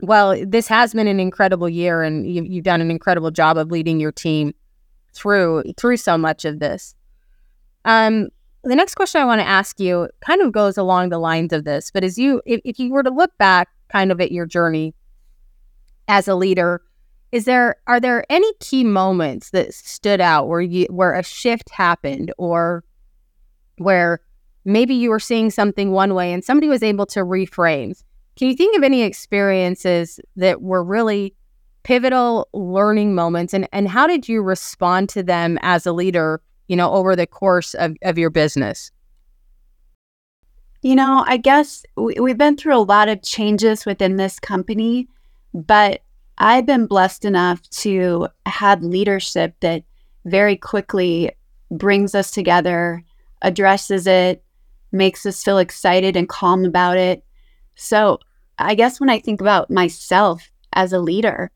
Well, 0.00 0.44
this 0.44 0.66
has 0.68 0.92
been 0.92 1.06
an 1.06 1.20
incredible 1.20 1.68
year, 1.68 2.02
and 2.02 2.26
you, 2.26 2.42
you've 2.42 2.64
done 2.64 2.80
an 2.80 2.90
incredible 2.90 3.30
job 3.30 3.56
of 3.56 3.70
leading 3.70 4.00
your 4.00 4.12
team 4.12 4.54
through 5.12 5.62
through 5.76 5.96
so 5.96 6.18
much 6.18 6.44
of 6.44 6.58
this. 6.58 6.94
Um, 7.84 8.28
the 8.64 8.74
next 8.74 8.94
question 8.94 9.20
I 9.20 9.24
want 9.24 9.40
to 9.40 9.46
ask 9.46 9.78
you 9.78 10.08
kind 10.20 10.40
of 10.40 10.52
goes 10.52 10.76
along 10.76 11.10
the 11.10 11.18
lines 11.18 11.52
of 11.52 11.64
this, 11.64 11.90
but 11.90 12.02
as 12.02 12.18
you, 12.18 12.40
if, 12.46 12.60
if 12.64 12.78
you 12.78 12.92
were 12.92 13.02
to 13.02 13.10
look 13.10 13.36
back 13.38 13.68
kind 13.88 14.10
of 14.10 14.20
at 14.20 14.32
your 14.32 14.46
journey 14.46 14.94
as 16.08 16.26
a 16.28 16.34
leader, 16.34 16.82
is 17.30 17.44
there 17.44 17.76
are 17.86 18.00
there 18.00 18.24
any 18.30 18.50
key 18.60 18.84
moments 18.84 19.50
that 19.50 19.74
stood 19.74 20.20
out 20.20 20.48
where 20.48 20.60
you 20.60 20.86
where 20.90 21.14
a 21.14 21.22
shift 21.22 21.70
happened 21.70 22.32
or 22.38 22.84
where 23.78 24.20
maybe 24.64 24.94
you 24.94 25.10
were 25.10 25.20
seeing 25.20 25.50
something 25.50 25.90
one 25.90 26.14
way 26.14 26.32
and 26.32 26.44
somebody 26.44 26.68
was 26.68 26.82
able 26.82 27.06
to 27.06 27.20
reframe? 27.20 28.00
Can 28.36 28.48
you 28.48 28.56
think 28.56 28.76
of 28.76 28.82
any 28.82 29.02
experiences 29.02 30.18
that 30.36 30.60
were 30.60 30.82
really 30.82 31.34
pivotal 31.84 32.48
learning 32.52 33.14
moments 33.14 33.54
and, 33.54 33.68
and 33.72 33.88
how 33.88 34.06
did 34.06 34.28
you 34.28 34.42
respond 34.42 35.08
to 35.10 35.22
them 35.22 35.58
as 35.62 35.86
a 35.86 35.92
leader, 35.92 36.40
you 36.66 36.76
know, 36.76 36.90
over 36.92 37.14
the 37.14 37.26
course 37.26 37.74
of, 37.74 37.94
of 38.02 38.18
your 38.18 38.30
business? 38.30 38.90
You 40.82 40.96
know, 40.96 41.24
I 41.26 41.36
guess 41.36 41.84
we, 41.96 42.14
we've 42.20 42.38
been 42.38 42.56
through 42.56 42.76
a 42.76 42.78
lot 42.78 43.08
of 43.08 43.22
changes 43.22 43.86
within 43.86 44.16
this 44.16 44.38
company, 44.38 45.08
but 45.54 46.02
I've 46.38 46.66
been 46.66 46.86
blessed 46.86 47.24
enough 47.24 47.62
to 47.70 48.28
have 48.46 48.82
leadership 48.82 49.54
that 49.60 49.84
very 50.24 50.56
quickly 50.56 51.30
brings 51.70 52.14
us 52.14 52.30
together, 52.30 53.02
addresses 53.42 54.06
it, 54.06 54.42
makes 54.90 55.24
us 55.26 55.42
feel 55.42 55.58
excited 55.58 56.16
and 56.16 56.28
calm 56.28 56.64
about 56.64 56.96
it. 56.96 57.23
So, 57.74 58.18
I 58.58 58.74
guess 58.74 59.00
when 59.00 59.10
I 59.10 59.18
think 59.18 59.40
about 59.40 59.70
myself 59.70 60.50
as 60.72 60.92
a 60.92 61.00
leader, 61.00 61.50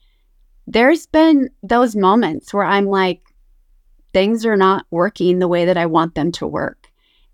there's 0.67 1.07
been 1.07 1.51
those 1.63 1.95
moments 1.95 2.53
where 2.53 2.65
I'm 2.65 2.87
like, 2.87 3.23
things 4.13 4.45
are 4.45 4.57
not 4.57 4.87
working 4.91 5.39
the 5.39 5.49
way 5.49 5.65
that 5.65 5.77
I 5.77 5.87
want 5.87 6.15
them 6.15 6.33
to 6.33 6.47
work, 6.47 6.89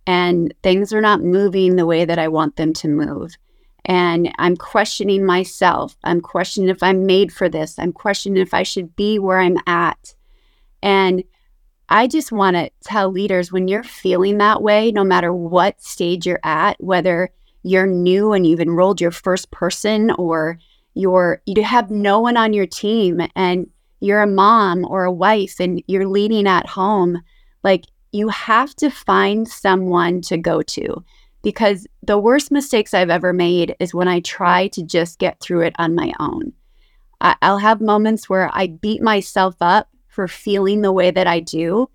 and 0.06 0.52
things 0.62 0.92
are 0.92 1.00
not 1.00 1.22
moving 1.22 1.76
the 1.76 1.86
way 1.86 2.04
that 2.04 2.18
I 2.18 2.28
want 2.28 2.56
them 2.56 2.72
to 2.74 2.88
move 2.88 3.36
and 3.84 4.32
I'm 4.38 4.56
questioning 4.56 5.24
myself. 5.24 5.96
I'm 6.04 6.20
questioning 6.20 6.70
if 6.70 6.82
I'm 6.82 7.06
made 7.06 7.32
for 7.32 7.48
this. 7.48 7.78
I'm 7.78 7.92
questioning 7.92 8.40
if 8.40 8.54
I 8.54 8.62
should 8.62 8.96
be 8.96 9.18
where 9.18 9.40
I'm 9.40 9.58
at. 9.66 10.14
And 10.82 11.22
I 11.88 12.06
just 12.06 12.32
want 12.32 12.56
to 12.56 12.70
tell 12.82 13.10
leaders 13.10 13.52
when 13.52 13.68
you're 13.68 13.82
feeling 13.82 14.38
that 14.38 14.62
way, 14.62 14.90
no 14.90 15.04
matter 15.04 15.32
what 15.32 15.82
stage 15.82 16.26
you're 16.26 16.40
at, 16.42 16.82
whether 16.82 17.30
you're 17.64 17.86
new 17.86 18.32
and 18.32 18.46
you've 18.46 18.60
enrolled 18.60 19.00
your 19.00 19.10
first 19.10 19.50
person 19.50 20.12
or 20.12 20.58
you're 20.94 21.42
you 21.46 21.64
have 21.64 21.90
no 21.90 22.20
one 22.20 22.36
on 22.36 22.52
your 22.52 22.66
team 22.66 23.20
and 23.34 23.68
you're 24.00 24.22
a 24.22 24.26
mom 24.26 24.84
or 24.88 25.04
a 25.04 25.12
wife 25.12 25.58
and 25.58 25.82
you're 25.86 26.06
leading 26.06 26.46
at 26.46 26.66
home, 26.66 27.20
like 27.64 27.86
you 28.12 28.28
have 28.28 28.74
to 28.76 28.90
find 28.90 29.48
someone 29.48 30.20
to 30.20 30.36
go 30.36 30.62
to 30.62 31.02
because 31.42 31.86
the 32.02 32.18
worst 32.18 32.50
mistakes 32.52 32.94
I've 32.94 33.10
ever 33.10 33.32
made 33.32 33.74
is 33.80 33.94
when 33.94 34.08
I 34.08 34.20
try 34.20 34.68
to 34.68 34.82
just 34.82 35.18
get 35.18 35.40
through 35.40 35.62
it 35.62 35.74
on 35.78 35.94
my 35.94 36.12
own. 36.20 36.52
I- 37.20 37.36
will 37.42 37.58
have 37.58 37.80
moments 37.80 38.28
where 38.28 38.50
I 38.52 38.66
beat 38.66 39.02
myself 39.02 39.56
up 39.60 39.88
for 40.06 40.28
feeling 40.28 40.82
the 40.82 40.92
way 40.92 41.10
that 41.10 41.26
I 41.26 41.40
do. 41.40 41.88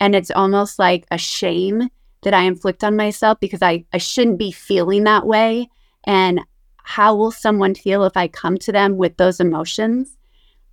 And 0.00 0.14
it's 0.14 0.30
almost 0.30 0.78
like 0.78 1.06
a 1.10 1.18
shame 1.18 1.90
that 2.22 2.34
I 2.34 2.42
inflict 2.42 2.84
on 2.84 2.96
myself 2.96 3.38
because 3.40 3.62
I, 3.62 3.84
I 3.92 3.98
shouldn't 3.98 4.38
be 4.38 4.52
feeling 4.52 5.04
that 5.04 5.26
way. 5.26 5.68
And 6.04 6.40
how 6.82 7.14
will 7.14 7.30
someone 7.30 7.74
feel 7.74 8.04
if 8.04 8.16
I 8.16 8.28
come 8.28 8.58
to 8.58 8.72
them 8.72 8.96
with 8.96 9.16
those 9.16 9.40
emotions? 9.40 10.16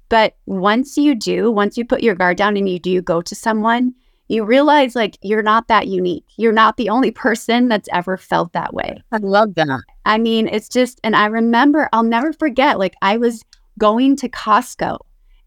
But 0.10 0.36
once 0.46 0.98
you 0.98 1.16
do, 1.16 1.52
once 1.52 1.78
you 1.78 1.86
put 1.86 2.04
your 2.04 2.16
guard 2.16 2.38
down 2.38 2.58
and 2.58 2.68
you 2.70 2.80
do 2.80 3.02
go 3.02 3.22
to 3.22 3.36
someone, 3.36 3.94
you 4.30 4.44
realize 4.44 4.96
like 4.96 5.18
you're 5.22 5.44
not 5.44 5.68
that 5.68 5.88
unique. 5.88 6.26
You're 6.38 6.54
not 6.54 6.78
the 6.78 6.90
only 6.90 7.12
person 7.12 7.68
that's 7.68 7.90
ever 7.92 8.18
felt 8.18 8.54
that 8.54 8.74
way. 8.74 9.02
I 9.12 9.18
love 9.18 9.56
that. 9.56 9.84
I 10.06 10.18
mean, 10.18 10.48
it's 10.48 10.70
just, 10.70 11.00
and 11.04 11.16
I 11.16 11.28
remember, 11.28 11.90
I'll 11.94 12.04
never 12.04 12.34
forget, 12.34 12.80
like 12.80 12.96
I 13.02 13.18
was 13.18 13.44
going 13.80 14.16
to 14.18 14.30
Costco 14.30 14.98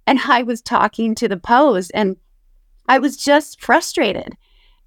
and 0.06 0.20
I 0.26 0.42
was 0.42 0.62
talking 0.62 1.14
to 1.16 1.28
the 1.28 1.36
pose 1.36 1.90
and 1.90 2.16
I 2.88 2.98
was 2.98 3.16
just 3.16 3.60
frustrated. 3.60 4.36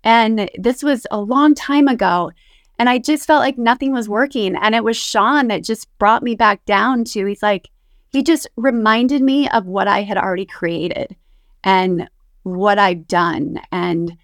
And 0.03 0.49
this 0.57 0.83
was 0.83 1.07
a 1.11 1.19
long 1.19 1.55
time 1.55 1.87
ago. 1.87 2.31
And 2.79 2.89
I 2.89 2.97
just 2.97 3.27
felt 3.27 3.41
like 3.41 3.57
nothing 3.57 3.93
was 3.93 4.09
working. 4.09 4.55
And 4.55 4.75
it 4.75 4.83
was 4.83 4.97
Sean 4.97 5.47
that 5.47 5.63
just 5.63 5.87
brought 5.97 6.23
me 6.23 6.35
back 6.35 6.65
down 6.65 7.05
to, 7.05 7.25
he's 7.25 7.43
like, 7.43 7.69
he 8.09 8.23
just 8.23 8.47
reminded 8.57 9.21
me 9.21 9.49
of 9.49 9.65
what 9.65 9.87
I 9.87 10.01
had 10.01 10.17
already 10.17 10.45
created 10.45 11.15
and 11.63 12.09
what 12.43 12.77
I've 12.77 13.07
done 13.07 13.61
and 13.71 14.17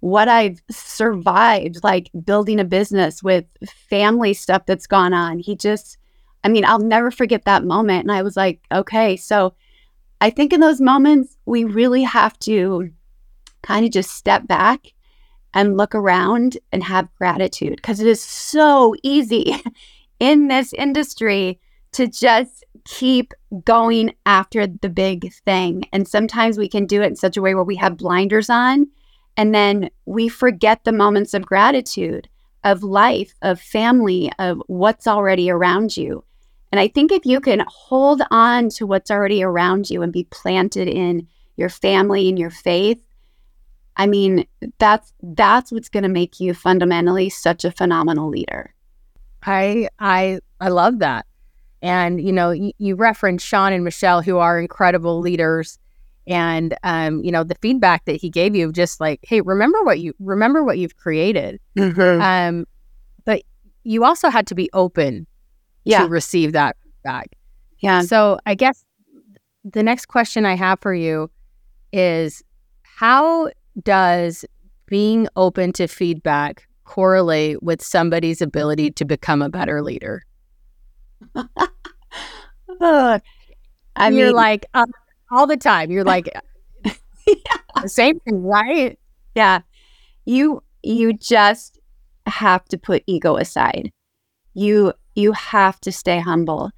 what 0.00 0.28
I've 0.28 0.62
survived, 0.70 1.82
like 1.82 2.10
building 2.24 2.60
a 2.60 2.64
business 2.64 3.22
with 3.22 3.44
family 3.88 4.34
stuff 4.34 4.66
that's 4.66 4.86
gone 4.86 5.12
on. 5.12 5.38
He 5.38 5.56
just, 5.56 5.98
I 6.44 6.48
mean, 6.48 6.64
I'll 6.64 6.78
never 6.78 7.10
forget 7.10 7.44
that 7.44 7.64
moment. 7.64 8.02
And 8.02 8.12
I 8.12 8.22
was 8.22 8.36
like, 8.36 8.60
okay, 8.72 9.16
so 9.16 9.54
I 10.20 10.30
think 10.30 10.52
in 10.52 10.60
those 10.60 10.80
moments, 10.80 11.36
we 11.44 11.64
really 11.64 12.02
have 12.02 12.38
to 12.40 12.90
kind 13.62 13.84
of 13.84 13.90
just 13.90 14.12
step 14.12 14.46
back 14.46 14.92
and 15.56 15.76
look 15.76 15.94
around 15.94 16.58
and 16.70 16.84
have 16.84 17.12
gratitude 17.16 17.76
because 17.76 17.98
it 17.98 18.06
is 18.06 18.22
so 18.22 18.94
easy 19.02 19.56
in 20.20 20.48
this 20.48 20.72
industry 20.74 21.58
to 21.92 22.06
just 22.06 22.62
keep 22.84 23.32
going 23.64 24.14
after 24.26 24.66
the 24.66 24.90
big 24.90 25.32
thing. 25.44 25.82
And 25.92 26.06
sometimes 26.06 26.58
we 26.58 26.68
can 26.68 26.84
do 26.86 27.00
it 27.00 27.06
in 27.06 27.16
such 27.16 27.38
a 27.38 27.42
way 27.42 27.54
where 27.54 27.64
we 27.64 27.76
have 27.76 27.96
blinders 27.96 28.50
on 28.50 28.86
and 29.38 29.54
then 29.54 29.88
we 30.04 30.28
forget 30.28 30.84
the 30.84 30.92
moments 30.92 31.32
of 31.32 31.46
gratitude, 31.46 32.28
of 32.62 32.82
life, 32.82 33.34
of 33.40 33.58
family, 33.58 34.30
of 34.38 34.62
what's 34.66 35.06
already 35.06 35.50
around 35.50 35.96
you. 35.96 36.22
And 36.70 36.78
I 36.78 36.88
think 36.88 37.12
if 37.12 37.24
you 37.24 37.40
can 37.40 37.64
hold 37.66 38.20
on 38.30 38.68
to 38.70 38.86
what's 38.86 39.10
already 39.10 39.42
around 39.42 39.88
you 39.88 40.02
and 40.02 40.12
be 40.12 40.24
planted 40.24 40.88
in 40.88 41.28
your 41.56 41.70
family 41.70 42.28
and 42.28 42.38
your 42.38 42.50
faith, 42.50 43.02
I 43.96 44.06
mean, 44.06 44.46
that's 44.78 45.12
that's 45.22 45.72
what's 45.72 45.88
going 45.88 46.02
to 46.02 46.08
make 46.08 46.38
you 46.40 46.54
fundamentally 46.54 47.30
such 47.30 47.64
a 47.64 47.72
phenomenal 47.72 48.28
leader. 48.28 48.74
I 49.44 49.88
I 49.98 50.40
I 50.60 50.68
love 50.68 50.98
that. 50.98 51.26
And, 51.82 52.20
you 52.20 52.32
know, 52.32 52.50
you, 52.50 52.72
you 52.78 52.96
referenced 52.96 53.46
Sean 53.46 53.72
and 53.72 53.84
Michelle, 53.84 54.22
who 54.22 54.38
are 54.38 54.58
incredible 54.58 55.20
leaders. 55.20 55.78
And, 56.26 56.76
um, 56.82 57.22
you 57.22 57.30
know, 57.30 57.44
the 57.44 57.54
feedback 57.62 58.04
that 58.06 58.16
he 58.16 58.30
gave 58.30 58.56
you, 58.56 58.72
just 58.72 59.00
like, 59.00 59.20
hey, 59.22 59.40
remember 59.42 59.84
what 59.84 60.00
you 60.00 60.12
remember 60.18 60.64
what 60.64 60.78
you've 60.78 60.96
created. 60.96 61.60
Mm-hmm. 61.76 62.20
Um, 62.20 62.66
but 63.24 63.42
you 63.84 64.04
also 64.04 64.28
had 64.30 64.46
to 64.48 64.54
be 64.54 64.68
open 64.72 65.26
yeah. 65.84 66.00
to 66.02 66.08
receive 66.08 66.52
that 66.52 66.76
feedback. 66.82 67.30
Yeah. 67.78 68.00
So 68.00 68.38
I 68.46 68.54
guess 68.56 68.84
the 69.64 69.82
next 69.82 70.06
question 70.06 70.44
I 70.44 70.56
have 70.56 70.80
for 70.80 70.94
you 70.94 71.30
is 71.92 72.42
how 72.82 73.50
does 73.82 74.44
being 74.86 75.28
open 75.36 75.72
to 75.74 75.86
feedback 75.86 76.66
correlate 76.84 77.62
with 77.62 77.82
somebody's 77.82 78.40
ability 78.40 78.90
to 78.92 79.04
become 79.04 79.42
a 79.42 79.48
better 79.48 79.82
leader? 79.82 80.22
I 82.80 83.20
mean, 84.10 84.18
you're 84.18 84.32
like 84.32 84.66
uh, 84.74 84.86
all 85.30 85.46
the 85.46 85.56
time. 85.56 85.90
You're 85.90 86.04
like 86.04 86.28
yeah. 87.26 87.86
same 87.86 88.20
thing, 88.20 88.42
right? 88.42 88.98
Yeah. 89.34 89.60
You 90.24 90.62
you 90.82 91.12
just 91.12 91.78
have 92.26 92.64
to 92.66 92.78
put 92.78 93.02
ego 93.06 93.36
aside. 93.36 93.90
You 94.54 94.92
you 95.14 95.32
have 95.32 95.80
to 95.80 95.92
stay 95.92 96.20
humble 96.20 96.70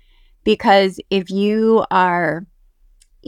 because 0.45 1.01
if 1.11 1.31
you 1.31 1.85
are 1.91 2.47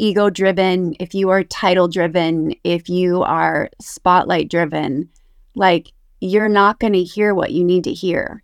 ego 0.00 0.30
driven, 0.30 0.94
if 0.98 1.14
you 1.14 1.28
are 1.30 1.44
title 1.44 1.86
driven, 1.86 2.54
if 2.64 2.88
you 2.88 3.22
are 3.22 3.70
spotlight 3.80 4.50
driven, 4.50 5.08
like 5.54 5.92
you're 6.20 6.48
not 6.48 6.80
going 6.80 6.94
to 6.94 7.02
hear 7.02 7.34
what 7.34 7.52
you 7.52 7.64
need 7.64 7.84
to 7.84 7.92
hear. 7.92 8.42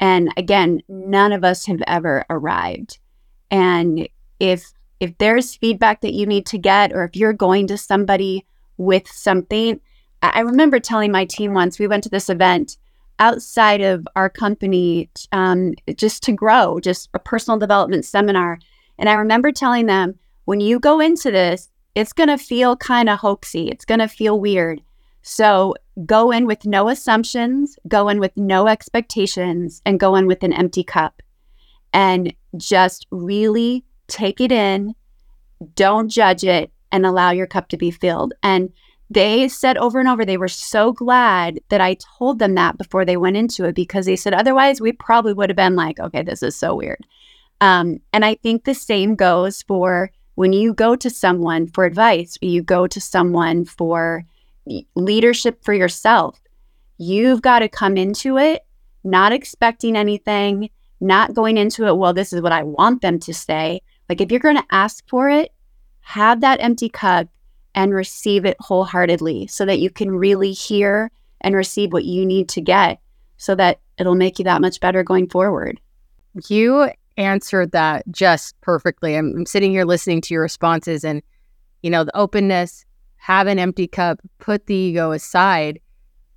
And 0.00 0.30
again, 0.36 0.82
none 0.88 1.32
of 1.32 1.44
us 1.44 1.66
have 1.66 1.82
ever 1.86 2.24
arrived. 2.30 2.98
And 3.50 4.08
if 4.40 4.72
if 4.98 5.16
there's 5.18 5.56
feedback 5.56 6.00
that 6.00 6.14
you 6.14 6.24
need 6.24 6.46
to 6.46 6.58
get 6.58 6.92
or 6.92 7.04
if 7.04 7.14
you're 7.14 7.34
going 7.34 7.66
to 7.66 7.76
somebody 7.76 8.46
with 8.78 9.06
something, 9.06 9.78
I 10.22 10.40
remember 10.40 10.80
telling 10.80 11.12
my 11.12 11.26
team 11.26 11.52
once 11.52 11.78
we 11.78 11.86
went 11.86 12.02
to 12.04 12.08
this 12.08 12.30
event 12.30 12.78
outside 13.18 13.82
of 13.82 14.08
our 14.16 14.30
company 14.30 15.10
um, 15.32 15.74
just 15.96 16.22
to 16.24 16.32
grow, 16.32 16.80
just 16.80 17.10
a 17.12 17.18
personal 17.18 17.58
development 17.58 18.06
seminar. 18.06 18.58
And 18.98 19.08
I 19.10 19.14
remember 19.14 19.52
telling 19.52 19.86
them, 19.86 20.18
when 20.46 20.60
you 20.60 20.80
go 20.80 21.00
into 21.00 21.30
this, 21.30 21.70
it's 21.94 22.12
going 22.12 22.28
to 22.28 22.38
feel 22.38 22.76
kind 22.76 23.08
of 23.08 23.18
hoaxy. 23.18 23.70
It's 23.70 23.84
going 23.84 24.00
to 24.00 24.08
feel 24.08 24.40
weird. 24.40 24.80
So 25.22 25.74
go 26.06 26.30
in 26.30 26.46
with 26.46 26.64
no 26.64 26.88
assumptions, 26.88 27.78
go 27.88 28.08
in 28.08 28.20
with 28.20 28.36
no 28.36 28.68
expectations, 28.68 29.82
and 29.84 30.00
go 30.00 30.14
in 30.14 30.26
with 30.26 30.42
an 30.42 30.52
empty 30.52 30.84
cup. 30.84 31.20
And 31.92 32.32
just 32.56 33.06
really 33.10 33.84
take 34.06 34.40
it 34.40 34.52
in, 34.52 34.94
don't 35.74 36.08
judge 36.08 36.44
it, 36.44 36.70
and 36.92 37.04
allow 37.04 37.30
your 37.30 37.46
cup 37.46 37.68
to 37.68 37.76
be 37.76 37.90
filled. 37.90 38.34
And 38.42 38.72
they 39.10 39.48
said 39.48 39.78
over 39.78 39.98
and 39.98 40.08
over 40.08 40.24
they 40.24 40.36
were 40.36 40.48
so 40.48 40.92
glad 40.92 41.60
that 41.70 41.80
I 41.80 41.96
told 42.18 42.38
them 42.38 42.54
that 42.54 42.78
before 42.78 43.04
they 43.04 43.16
went 43.16 43.36
into 43.36 43.64
it 43.64 43.74
because 43.74 44.06
they 44.06 44.16
said 44.16 44.34
otherwise 44.34 44.80
we 44.80 44.92
probably 44.92 45.32
would 45.32 45.50
have 45.50 45.56
been 45.56 45.76
like, 45.76 45.98
okay, 45.98 46.22
this 46.22 46.42
is 46.42 46.54
so 46.54 46.74
weird. 46.74 47.06
Um, 47.60 48.00
and 48.12 48.24
I 48.24 48.34
think 48.34 48.64
the 48.64 48.74
same 48.74 49.14
goes 49.14 49.62
for 49.62 50.10
when 50.36 50.52
you 50.52 50.72
go 50.72 50.96
to 50.96 51.10
someone 51.10 51.66
for 51.66 51.84
advice, 51.84 52.38
you 52.40 52.62
go 52.62 52.86
to 52.86 53.00
someone 53.00 53.64
for 53.64 54.24
leadership 54.94 55.62
for 55.62 55.74
yourself. 55.74 56.40
You've 56.98 57.42
got 57.42 57.58
to 57.58 57.68
come 57.68 57.96
into 57.96 58.38
it 58.38 58.62
not 59.06 59.32
expecting 59.32 59.96
anything, 59.96 60.68
not 61.00 61.32
going 61.32 61.56
into 61.56 61.86
it, 61.86 61.96
well, 61.96 62.12
this 62.12 62.32
is 62.32 62.42
what 62.42 62.52
I 62.52 62.64
want 62.64 63.00
them 63.00 63.18
to 63.20 63.32
say. 63.32 63.80
Like 64.08 64.20
if 64.20 64.30
you're 64.30 64.40
going 64.40 64.56
to 64.56 64.64
ask 64.70 65.08
for 65.08 65.30
it, 65.30 65.52
have 66.00 66.40
that 66.40 66.60
empty 66.60 66.88
cup 66.88 67.28
and 67.74 67.94
receive 67.94 68.44
it 68.44 68.56
wholeheartedly 68.60 69.46
so 69.46 69.64
that 69.64 69.78
you 69.78 69.90
can 69.90 70.10
really 70.10 70.52
hear 70.52 71.10
and 71.40 71.54
receive 71.54 71.92
what 71.92 72.04
you 72.04 72.26
need 72.26 72.48
to 72.50 72.60
get 72.60 73.00
so 73.36 73.54
that 73.54 73.80
it'll 73.98 74.14
make 74.14 74.38
you 74.38 74.44
that 74.44 74.60
much 74.60 74.80
better 74.80 75.02
going 75.02 75.28
forward. 75.28 75.80
You 76.48 76.90
answered 77.16 77.72
that 77.72 78.04
just 78.10 78.60
perfectly. 78.60 79.16
I'm, 79.16 79.34
I'm 79.36 79.46
sitting 79.46 79.70
here 79.70 79.84
listening 79.84 80.20
to 80.22 80.34
your 80.34 80.42
responses 80.42 81.04
and, 81.04 81.22
you 81.82 81.90
know, 81.90 82.04
the 82.04 82.16
openness, 82.16 82.84
have 83.16 83.46
an 83.46 83.58
empty 83.58 83.86
cup, 83.86 84.20
put 84.38 84.66
the 84.66 84.74
ego 84.74 85.12
aside. 85.12 85.80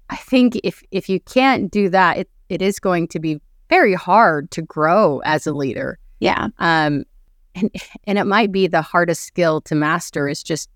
I 0.09 0.15
think 0.15 0.59
if 0.63 0.81
if 0.91 1.07
you 1.09 1.19
can't 1.19 1.69
do 1.69 1.89
that, 1.89 2.17
it, 2.17 2.29
it 2.49 2.61
is 2.61 2.79
going 2.79 3.07
to 3.09 3.19
be 3.19 3.39
very 3.69 3.93
hard 3.93 4.49
to 4.51 4.61
grow 4.61 5.19
as 5.23 5.45
a 5.45 5.53
leader. 5.53 5.99
Yeah. 6.19 6.47
Um, 6.57 7.05
and 7.55 7.69
and 8.05 8.17
it 8.17 8.25
might 8.25 8.51
be 8.51 8.67
the 8.67 8.81
hardest 8.81 9.23
skill 9.23 9.61
to 9.61 9.75
master 9.75 10.27
is 10.27 10.41
just 10.41 10.69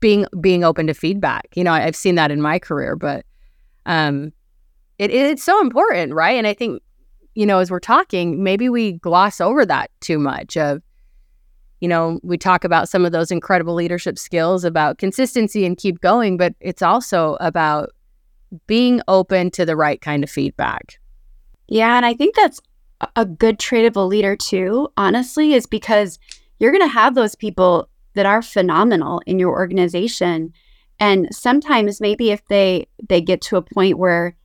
being 0.00 0.26
being 0.40 0.64
open 0.64 0.86
to 0.88 0.94
feedback. 0.94 1.48
You 1.54 1.64
know, 1.64 1.72
I've 1.72 1.96
seen 1.96 2.16
that 2.16 2.30
in 2.30 2.42
my 2.42 2.58
career, 2.58 2.96
but 2.96 3.24
um, 3.86 4.32
it, 4.98 5.10
it's 5.10 5.44
so 5.44 5.60
important, 5.60 6.14
right? 6.14 6.36
And 6.36 6.46
I 6.46 6.54
think 6.54 6.82
you 7.34 7.46
know, 7.46 7.58
as 7.58 7.70
we're 7.70 7.80
talking, 7.80 8.42
maybe 8.42 8.68
we 8.68 8.92
gloss 8.92 9.40
over 9.40 9.66
that 9.66 9.90
too 10.00 10.18
much. 10.18 10.56
Of 10.56 10.82
you 11.80 11.88
know, 11.88 12.20
we 12.22 12.38
talk 12.38 12.64
about 12.64 12.88
some 12.88 13.04
of 13.04 13.12
those 13.12 13.30
incredible 13.30 13.74
leadership 13.74 14.18
skills 14.18 14.64
about 14.64 14.98
consistency 14.98 15.66
and 15.66 15.76
keep 15.76 16.00
going, 16.00 16.36
but 16.36 16.54
it's 16.60 16.82
also 16.82 17.36
about 17.40 17.90
being 18.66 19.02
open 19.08 19.50
to 19.50 19.66
the 19.66 19.76
right 19.76 20.00
kind 20.00 20.22
of 20.22 20.30
feedback. 20.30 20.98
Yeah, 21.68 21.96
and 21.96 22.06
I 22.06 22.14
think 22.14 22.36
that's 22.36 22.60
a 23.16 23.26
good 23.26 23.58
trait 23.58 23.84
of 23.84 23.96
a 23.96 24.04
leader 24.04 24.36
too, 24.36 24.88
honestly, 24.96 25.54
is 25.54 25.66
because 25.66 26.18
you're 26.58 26.72
going 26.72 26.82
to 26.82 26.88
have 26.88 27.14
those 27.14 27.34
people 27.34 27.88
that 28.14 28.26
are 28.26 28.42
phenomenal 28.42 29.20
in 29.26 29.38
your 29.38 29.50
organization 29.50 30.52
and 31.00 31.28
sometimes 31.34 32.00
maybe 32.00 32.30
if 32.30 32.46
they 32.48 32.86
they 33.08 33.20
get 33.20 33.40
to 33.42 33.56
a 33.56 33.62
point 33.62 33.98
where 33.98 34.36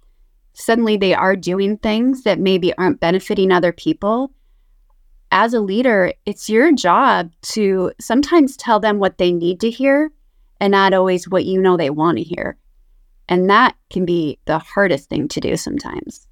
suddenly 0.59 0.97
they 0.97 1.13
are 1.13 1.35
doing 1.35 1.77
things 1.77 2.23
that 2.23 2.39
maybe 2.39 2.73
aren't 2.77 2.99
benefiting 2.99 3.51
other 3.51 3.71
people. 3.71 4.31
As 5.31 5.53
a 5.53 5.61
leader 5.61 6.13
it's 6.25 6.49
your 6.49 6.71
job 6.73 7.31
to 7.53 7.91
sometimes 7.99 8.57
tell 8.57 8.79
them 8.79 8.99
what 8.99 9.17
they 9.17 9.31
need 9.31 9.59
to 9.61 9.69
hear 9.69 10.11
and 10.59 10.71
not 10.71 10.93
always 10.93 11.29
what 11.29 11.45
you 11.45 11.61
know 11.61 11.77
they 11.77 11.89
want 11.89 12.17
to 12.17 12.23
hear. 12.23 12.57
And 13.27 13.49
that 13.49 13.75
can 13.89 14.05
be 14.05 14.39
the 14.45 14.59
hardest 14.59 15.07
thing 15.07 15.27
to 15.29 15.39
do 15.39 15.55
sometimes. 15.55 16.27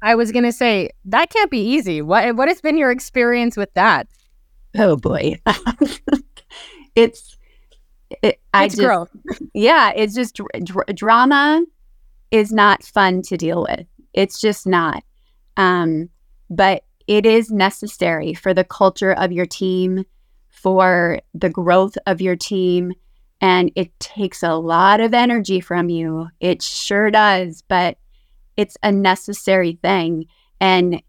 I 0.00 0.14
was 0.14 0.30
going 0.30 0.44
to 0.44 0.52
say 0.52 0.90
that 1.06 1.30
can't 1.30 1.50
be 1.50 1.60
easy. 1.60 2.00
What 2.00 2.36
what 2.36 2.48
has 2.48 2.60
been 2.60 2.78
your 2.78 2.92
experience 2.92 3.56
with 3.56 3.72
that? 3.74 4.06
Oh 4.76 4.96
boy. 4.96 5.40
It's 6.98 7.36
it, 8.22 8.40
I 8.52 8.64
it's 8.64 8.74
just, 8.74 8.84
growth. 8.84 9.10
yeah, 9.54 9.92
it's 9.94 10.14
just 10.14 10.34
dr- 10.34 10.64
dr- 10.64 10.96
drama 10.96 11.62
is 12.30 12.52
not 12.52 12.84
fun 12.84 13.22
to 13.22 13.36
deal 13.36 13.66
with. 13.68 13.86
It's 14.12 14.40
just 14.40 14.66
not. 14.66 15.02
Um, 15.56 16.08
but 16.50 16.84
it 17.06 17.24
is 17.26 17.50
necessary 17.50 18.34
for 18.34 18.52
the 18.52 18.64
culture 18.64 19.12
of 19.12 19.32
your 19.32 19.46
team, 19.46 20.04
for 20.48 21.20
the 21.34 21.50
growth 21.50 21.96
of 22.06 22.20
your 22.20 22.36
team, 22.36 22.92
and 23.40 23.70
it 23.76 23.98
takes 24.00 24.42
a 24.42 24.54
lot 24.54 25.00
of 25.00 25.14
energy 25.14 25.60
from 25.60 25.88
you. 25.88 26.28
It 26.40 26.62
sure 26.62 27.10
does, 27.10 27.62
but 27.68 27.98
it's 28.56 28.76
a 28.82 28.90
necessary 28.90 29.78
thing. 29.82 30.26
And 30.60 31.02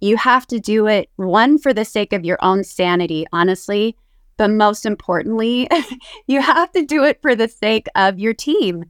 you 0.00 0.16
have 0.16 0.46
to 0.48 0.58
do 0.58 0.86
it, 0.86 1.10
one, 1.16 1.58
for 1.58 1.72
the 1.72 1.84
sake 1.84 2.12
of 2.12 2.24
your 2.24 2.38
own 2.42 2.64
sanity, 2.64 3.26
honestly, 3.32 3.96
but 4.36 4.50
most 4.50 4.84
importantly, 4.84 5.68
you 6.26 6.40
have 6.40 6.72
to 6.72 6.84
do 6.84 7.04
it 7.04 7.20
for 7.22 7.36
the 7.36 7.48
sake 7.48 7.86
of 7.94 8.18
your 8.18 8.34
team. 8.34 8.84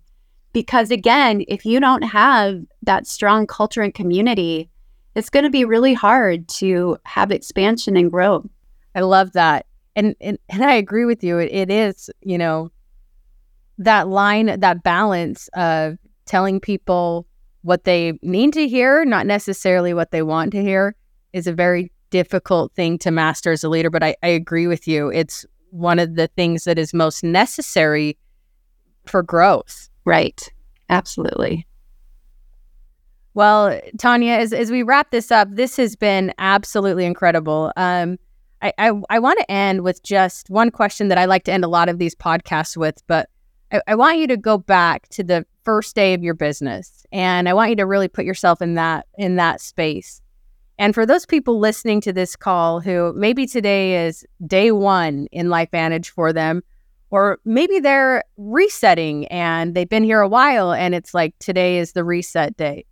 Because 0.54 0.90
again, 0.90 1.44
if 1.48 1.66
you 1.66 1.80
don't 1.80 2.02
have 2.02 2.62
that 2.82 3.06
strong 3.06 3.46
culture 3.46 3.82
and 3.82 3.92
community, 3.92 4.70
it's 5.14 5.28
going 5.28 5.44
to 5.44 5.50
be 5.50 5.64
really 5.64 5.94
hard 5.94 6.48
to 6.48 6.96
have 7.04 7.30
expansion 7.30 7.96
and 7.96 8.10
growth. 8.10 8.46
I 8.94 9.00
love 9.00 9.32
that. 9.32 9.66
And, 9.96 10.14
and, 10.20 10.38
and 10.48 10.64
I 10.64 10.74
agree 10.74 11.04
with 11.04 11.22
you. 11.22 11.38
It, 11.38 11.52
it 11.52 11.70
is, 11.70 12.08
you 12.22 12.38
know, 12.38 12.70
that 13.78 14.08
line, 14.08 14.60
that 14.60 14.84
balance 14.84 15.48
of 15.54 15.98
telling 16.24 16.60
people 16.60 17.26
what 17.62 17.84
they 17.84 18.18
need 18.22 18.52
to 18.52 18.68
hear, 18.68 19.04
not 19.04 19.26
necessarily 19.26 19.92
what 19.92 20.12
they 20.12 20.22
want 20.22 20.52
to 20.52 20.62
hear, 20.62 20.94
is 21.32 21.48
a 21.48 21.52
very 21.52 21.90
difficult 22.10 22.72
thing 22.74 22.96
to 22.98 23.10
master 23.10 23.50
as 23.50 23.64
a 23.64 23.68
leader, 23.68 23.90
but 23.90 24.04
I, 24.04 24.14
I 24.22 24.28
agree 24.28 24.68
with 24.68 24.86
you. 24.86 25.08
It's 25.08 25.44
one 25.70 25.98
of 25.98 26.14
the 26.14 26.28
things 26.28 26.62
that 26.64 26.78
is 26.78 26.94
most 26.94 27.24
necessary 27.24 28.16
for 29.06 29.20
growth. 29.20 29.88
Right. 30.04 30.52
Absolutely. 30.88 31.66
Well, 33.34 33.80
Tanya, 33.98 34.34
as, 34.34 34.52
as 34.52 34.70
we 34.70 34.82
wrap 34.82 35.10
this 35.10 35.32
up, 35.32 35.48
this 35.50 35.76
has 35.76 35.96
been 35.96 36.32
absolutely 36.38 37.04
incredible. 37.04 37.72
Um, 37.76 38.18
I, 38.62 38.72
I, 38.78 38.92
I 39.10 39.18
want 39.18 39.38
to 39.40 39.50
end 39.50 39.82
with 39.82 40.02
just 40.02 40.48
one 40.50 40.70
question 40.70 41.08
that 41.08 41.18
I 41.18 41.24
like 41.24 41.44
to 41.44 41.52
end 41.52 41.64
a 41.64 41.68
lot 41.68 41.88
of 41.88 41.98
these 41.98 42.14
podcasts 42.14 42.76
with, 42.76 43.02
but 43.06 43.28
I, 43.72 43.80
I 43.88 43.94
want 43.96 44.18
you 44.18 44.26
to 44.28 44.36
go 44.36 44.56
back 44.56 45.08
to 45.08 45.24
the 45.24 45.44
first 45.64 45.96
day 45.96 46.14
of 46.14 46.22
your 46.22 46.34
business, 46.34 47.04
and 47.10 47.48
I 47.48 47.54
want 47.54 47.70
you 47.70 47.76
to 47.76 47.86
really 47.86 48.08
put 48.08 48.24
yourself 48.24 48.62
in 48.62 48.74
that 48.74 49.06
in 49.18 49.36
that 49.36 49.60
space. 49.60 50.20
And 50.78 50.94
for 50.94 51.06
those 51.06 51.26
people 51.26 51.58
listening 51.58 52.00
to 52.02 52.12
this 52.12 52.36
call 52.36 52.80
who 52.80 53.12
maybe 53.14 53.46
today 53.46 54.06
is 54.06 54.24
day 54.46 54.72
one 54.72 55.26
in 55.32 55.46
LifeVantage 55.46 56.08
for 56.10 56.32
them, 56.32 56.62
or 57.14 57.38
maybe 57.44 57.78
they're 57.78 58.24
resetting 58.36 59.24
and 59.28 59.76
they've 59.76 59.88
been 59.88 60.02
here 60.02 60.20
a 60.20 60.26
while 60.26 60.72
and 60.72 60.96
it's 60.96 61.14
like 61.14 61.32
today 61.38 61.78
is 61.78 61.92
the 61.92 62.02
reset 62.02 62.56
day. 62.56 62.84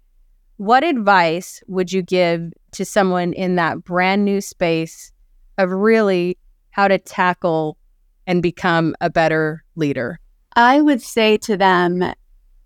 What 0.58 0.84
advice 0.84 1.60
would 1.66 1.90
you 1.90 2.02
give 2.02 2.52
to 2.70 2.84
someone 2.84 3.32
in 3.32 3.56
that 3.56 3.82
brand 3.82 4.24
new 4.24 4.40
space 4.40 5.10
of 5.58 5.72
really 5.72 6.38
how 6.70 6.86
to 6.86 6.98
tackle 6.98 7.76
and 8.24 8.40
become 8.44 8.94
a 9.00 9.10
better 9.10 9.64
leader? 9.74 10.20
I 10.54 10.80
would 10.80 11.02
say 11.02 11.36
to 11.38 11.56
them, 11.56 12.04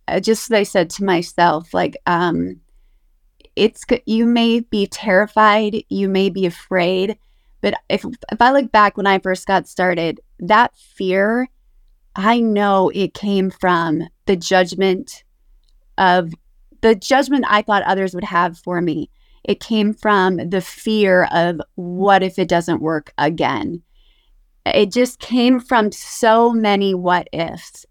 uh, 0.09 0.21
just 0.21 0.51
as 0.51 0.55
I 0.55 0.63
said 0.63 0.91
to 0.91 1.05
myself, 1.05 1.73
like, 1.73 1.97
um, 2.05 2.61
it's 3.57 3.83
you 4.05 4.27
may 4.27 4.61
be 4.61 4.89
terrified, 4.89 5.83
you 5.89 6.11
may 6.11 6.29
be 6.29 6.45
afraid, 6.45 7.17
but 7.63 7.73
if 7.89 8.05
if 8.31 8.43
I 8.43 8.53
look 8.53 8.71
back 8.71 8.99
when 8.99 9.07
I 9.07 9.21
first 9.21 9.47
got 9.47 9.67
started, 9.67 10.21
that 10.39 10.77
fear, 10.77 11.49
I 12.15 12.41
know 12.41 12.91
it 12.95 13.15
came 13.15 13.51
from 13.51 14.03
the 14.27 14.37
judgment 14.37 15.25
of 15.99 16.33
the 16.81 16.95
judgment 16.95 17.45
I 17.49 17.63
thought 17.63 17.83
others 17.83 18.15
would 18.15 18.25
have 18.25 18.59
for 18.59 18.81
me. 18.81 19.11
It 19.45 19.61
came 19.61 19.95
from 19.95 20.37
the 20.49 20.61
fear 20.61 21.29
of 21.33 21.61
what 21.77 22.23
if 22.23 22.39
it 22.39 22.49
doesn't 22.49 22.83
work 22.83 23.13
again. 23.19 23.83
It 24.67 24.93
just 24.93 25.21
came 25.21 25.61
from 25.61 25.93
so 25.93 26.53
many 26.53 26.95
what 26.95 27.29
ifs. 27.33 27.87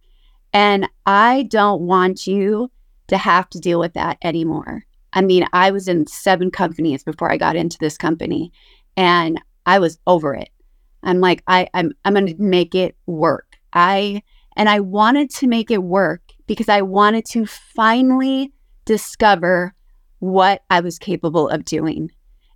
And 0.54 0.89
I 1.06 1.43
don't 1.50 1.84
want 1.84 2.28
you 2.28 2.72
to 3.08 3.18
have 3.18 3.50
to 3.52 3.60
deal 3.60 3.80
with 3.80 3.93
that 3.93 4.18
anymore. 4.22 4.84
I 5.14 5.22
mean, 5.22 5.48
I 5.54 5.72
was 5.72 5.88
in 5.88 6.08
seven 6.08 6.52
companies 6.52 7.04
before 7.04 7.32
I 7.32 7.38
got 7.38 7.56
into 7.56 7.78
this 7.80 7.98
company 7.98 8.52
and 8.98 9.41
I 9.66 9.80
was 9.80 9.98
over 10.08 10.34
it. 10.34 10.50
I'm 11.06 11.22
like, 11.22 11.43
I, 11.47 11.68
I'm 11.74 11.91
I'm 12.03 12.14
gonna 12.14 12.34
make 12.38 12.76
it 12.76 12.95
work. 13.06 13.58
I 13.74 14.22
and 14.56 14.70
I 14.70 14.80
wanted 14.80 15.30
to 15.32 15.47
make 15.47 15.72
it 15.72 15.84
work 15.84 16.22
because 16.47 16.70
I 16.70 16.82
wanted 16.82 17.26
to 17.32 17.45
finally 17.45 18.51
discover 18.86 19.74
what 20.20 20.64
I 20.70 20.80
was 20.80 20.99
capable 20.99 21.49
of 21.49 21.66
doing. 21.66 22.12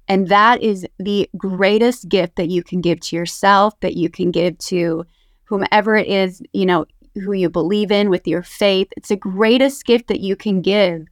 And 0.07 0.27
that 0.29 0.61
is 0.63 0.87
the 0.97 1.29
greatest 1.37 2.09
gift 2.09 2.35
that 2.37 2.49
you 2.49 2.63
can 2.63 2.81
give 2.81 2.99
to 3.01 3.15
yourself, 3.15 3.79
that 3.81 3.95
you 3.95 4.09
can 4.09 4.31
give 4.31 4.57
to 4.59 5.05
whomever 5.43 5.95
it 5.95 6.07
is, 6.07 6.41
you 6.53 6.65
know, 6.65 6.85
who 7.15 7.33
you 7.33 7.49
believe 7.49 7.91
in 7.91 8.09
with 8.09 8.27
your 8.27 8.41
faith. 8.41 8.87
It's 8.97 9.09
the 9.09 9.15
greatest 9.15 9.85
gift 9.85 10.07
that 10.07 10.19
you 10.19 10.35
can 10.35 10.61
give 10.61 11.05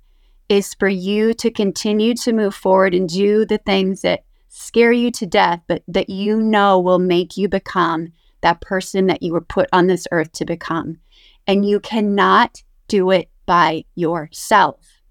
is 0.49 0.73
for 0.75 0.87
you 0.87 1.33
to 1.35 1.51
continue 1.51 2.13
to 2.15 2.33
move 2.33 2.55
forward 2.55 2.93
and 2.95 3.09
do 3.09 3.45
the 3.45 3.57
things 3.59 4.01
that 4.01 4.23
scare 4.47 4.91
you 4.91 5.11
to 5.11 5.25
death, 5.25 5.61
but 5.67 5.83
that 5.87 6.09
you 6.09 6.41
know 6.41 6.79
will 6.79 6.99
make 6.99 7.37
you 7.37 7.47
become 7.47 8.09
that 8.41 8.61
person 8.61 9.07
that 9.07 9.23
you 9.23 9.33
were 9.33 9.41
put 9.41 9.67
on 9.73 9.87
this 9.87 10.07
earth 10.11 10.31
to 10.33 10.45
become. 10.45 10.99
And 11.47 11.67
you 11.67 11.79
cannot 11.79 12.61
do 12.87 13.11
it 13.11 13.29
by 13.45 13.85
yourself. 13.95 15.01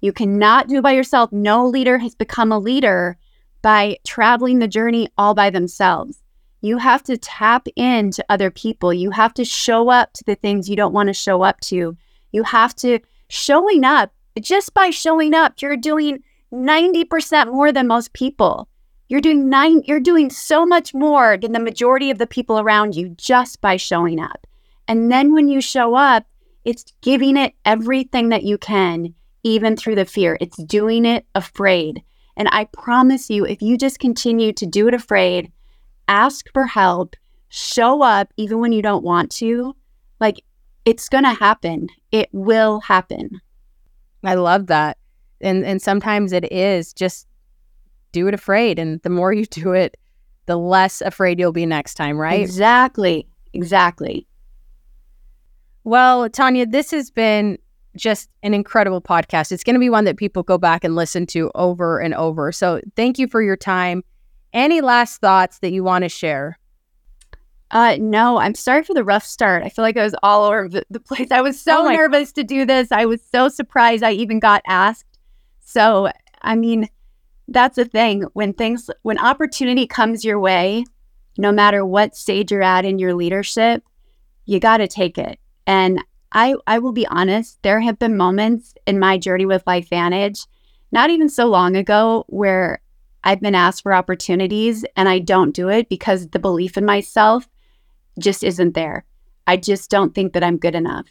You 0.00 0.12
cannot 0.12 0.68
do 0.68 0.78
it 0.78 0.82
by 0.82 0.92
yourself. 0.92 1.32
No 1.32 1.66
leader 1.66 1.98
has 1.98 2.14
become 2.14 2.50
a 2.50 2.58
leader 2.58 3.16
by 3.62 3.98
traveling 4.04 4.58
the 4.58 4.68
journey 4.68 5.08
all 5.16 5.34
by 5.34 5.50
themselves. 5.50 6.22
You 6.60 6.78
have 6.78 7.02
to 7.04 7.16
tap 7.16 7.66
into 7.76 8.24
other 8.28 8.50
people. 8.50 8.92
You 8.92 9.10
have 9.10 9.34
to 9.34 9.44
show 9.44 9.88
up 9.88 10.12
to 10.14 10.24
the 10.24 10.34
things 10.34 10.68
you 10.68 10.76
don't 10.76 10.94
want 10.94 11.08
to 11.08 11.12
show 11.12 11.42
up 11.42 11.60
to. 11.60 11.96
You 12.32 12.42
have 12.44 12.74
to 12.76 13.00
showing 13.28 13.84
up 13.84 14.12
just 14.40 14.72
by 14.74 14.90
showing 14.90 15.34
up, 15.34 15.60
you're 15.60 15.76
doing 15.76 16.22
90% 16.52 17.52
more 17.52 17.72
than 17.72 17.86
most 17.86 18.12
people. 18.12 18.68
You're 19.12 19.20
doing 19.20 19.50
nine, 19.50 19.82
you're 19.84 20.00
doing 20.00 20.30
so 20.30 20.64
much 20.64 20.94
more 20.94 21.36
than 21.36 21.52
the 21.52 21.60
majority 21.60 22.10
of 22.10 22.16
the 22.16 22.26
people 22.26 22.58
around 22.58 22.96
you 22.96 23.10
just 23.10 23.60
by 23.60 23.76
showing 23.76 24.18
up. 24.18 24.46
And 24.88 25.12
then 25.12 25.34
when 25.34 25.48
you 25.48 25.60
show 25.60 25.94
up, 25.94 26.24
it's 26.64 26.94
giving 27.02 27.36
it 27.36 27.52
everything 27.66 28.30
that 28.30 28.44
you 28.44 28.56
can, 28.56 29.12
even 29.42 29.76
through 29.76 29.96
the 29.96 30.06
fear. 30.06 30.38
It's 30.40 30.56
doing 30.62 31.04
it 31.04 31.26
afraid. 31.34 32.02
And 32.38 32.48
I 32.52 32.64
promise 32.72 33.28
you, 33.28 33.44
if 33.44 33.60
you 33.60 33.76
just 33.76 33.98
continue 33.98 34.50
to 34.54 34.64
do 34.64 34.88
it 34.88 34.94
afraid, 34.94 35.52
ask 36.08 36.50
for 36.54 36.64
help, 36.64 37.14
show 37.50 38.00
up 38.00 38.32
even 38.38 38.60
when 38.60 38.72
you 38.72 38.80
don't 38.80 39.04
want 39.04 39.30
to, 39.32 39.76
like 40.20 40.42
it's 40.86 41.10
going 41.10 41.24
to 41.24 41.34
happen. 41.34 41.88
It 42.12 42.30
will 42.32 42.80
happen. 42.80 43.42
I 44.24 44.36
love 44.36 44.68
that. 44.68 44.96
And 45.42 45.66
and 45.66 45.82
sometimes 45.82 46.32
it 46.32 46.50
is 46.50 46.94
just 46.94 47.26
do 48.12 48.28
it 48.28 48.34
afraid 48.34 48.78
and 48.78 49.00
the 49.02 49.10
more 49.10 49.32
you 49.32 49.46
do 49.46 49.72
it, 49.72 49.96
the 50.46 50.56
less 50.56 51.00
afraid 51.00 51.38
you'll 51.38 51.52
be 51.52 51.66
next 51.66 51.94
time, 51.94 52.18
right? 52.18 52.40
Exactly. 52.40 53.26
Exactly. 53.52 54.26
Well, 55.84 56.28
Tanya, 56.30 56.66
this 56.66 56.90
has 56.92 57.10
been 57.10 57.58
just 57.96 58.28
an 58.42 58.54
incredible 58.54 59.00
podcast. 59.00 59.52
It's 59.52 59.64
going 59.64 59.74
to 59.74 59.80
be 59.80 59.90
one 59.90 60.04
that 60.04 60.16
people 60.16 60.42
go 60.42 60.58
back 60.58 60.84
and 60.84 60.94
listen 60.94 61.26
to 61.26 61.50
over 61.54 61.98
and 61.98 62.14
over. 62.14 62.52
So, 62.52 62.80
thank 62.96 63.18
you 63.18 63.26
for 63.26 63.42
your 63.42 63.56
time. 63.56 64.02
Any 64.52 64.80
last 64.80 65.20
thoughts 65.20 65.58
that 65.58 65.72
you 65.72 65.82
want 65.82 66.02
to 66.02 66.08
share? 66.08 66.58
Uh, 67.70 67.96
no, 67.98 68.38
I'm 68.38 68.54
sorry 68.54 68.84
for 68.84 68.92
the 68.92 69.02
rough 69.02 69.24
start. 69.24 69.62
I 69.62 69.70
feel 69.70 69.82
like 69.82 69.96
I 69.96 70.04
was 70.04 70.14
all 70.22 70.44
over 70.44 70.68
the, 70.68 71.00
place. 71.00 71.30
I 71.30 71.40
was 71.40 71.58
so 71.58 71.86
oh 71.86 71.90
nervous 71.90 72.30
to 72.32 72.44
do 72.44 72.66
this. 72.66 72.92
I 72.92 73.06
was 73.06 73.22
so 73.22 73.48
surprised 73.48 74.02
I 74.02 74.12
even 74.12 74.40
got 74.40 74.62
asked. 74.66 75.18
So, 75.60 76.10
I 76.42 76.54
mean, 76.54 76.88
that's 77.52 77.76
the 77.76 77.84
thing. 77.84 78.24
When 78.32 78.52
things, 78.52 78.90
when 79.02 79.18
opportunity 79.18 79.86
comes 79.86 80.24
your 80.24 80.38
way, 80.38 80.84
no 81.38 81.52
matter 81.52 81.84
what 81.84 82.16
stage 82.16 82.50
you're 82.50 82.62
at 82.62 82.84
in 82.84 82.98
your 82.98 83.14
leadership, 83.14 83.82
you 84.44 84.60
got 84.60 84.78
to 84.78 84.88
take 84.88 85.18
it. 85.18 85.38
And 85.66 86.02
I, 86.32 86.54
I 86.66 86.78
will 86.78 86.92
be 86.92 87.06
honest, 87.06 87.62
there 87.62 87.80
have 87.80 87.98
been 87.98 88.16
moments 88.16 88.74
in 88.86 88.98
my 88.98 89.18
journey 89.18 89.46
with 89.46 89.64
LifeVantage, 89.64 90.46
not 90.90 91.10
even 91.10 91.28
so 91.28 91.46
long 91.46 91.76
ago, 91.76 92.24
where 92.28 92.80
I've 93.24 93.40
been 93.40 93.54
asked 93.54 93.82
for 93.82 93.94
opportunities 93.94 94.84
and 94.96 95.08
I 95.08 95.18
don't 95.18 95.52
do 95.52 95.68
it 95.68 95.88
because 95.88 96.28
the 96.28 96.38
belief 96.38 96.76
in 96.76 96.84
myself 96.84 97.48
just 98.18 98.42
isn't 98.42 98.74
there. 98.74 99.04
I 99.46 99.56
just 99.56 99.90
don't 99.90 100.14
think 100.14 100.32
that 100.32 100.44
I'm 100.44 100.56
good 100.56 100.74
enough. 100.74 101.06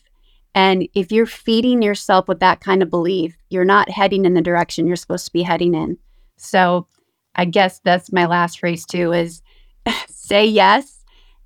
And 0.53 0.87
if 0.93 1.11
you're 1.11 1.25
feeding 1.25 1.81
yourself 1.81 2.27
with 2.27 2.39
that 2.41 2.59
kind 2.59 2.83
of 2.83 2.89
belief, 2.89 3.37
you're 3.49 3.63
not 3.63 3.89
heading 3.89 4.25
in 4.25 4.33
the 4.33 4.41
direction 4.41 4.87
you're 4.87 4.95
supposed 4.97 5.25
to 5.25 5.33
be 5.33 5.43
heading 5.43 5.73
in. 5.73 5.97
So 6.41 6.87
I 7.35 7.45
guess 7.45 7.79
that's 7.83 8.11
my 8.11 8.25
last 8.25 8.59
phrase 8.59 8.85
too 8.85 9.13
is 9.13 9.41
say 10.07 10.45
yes. 10.45 11.03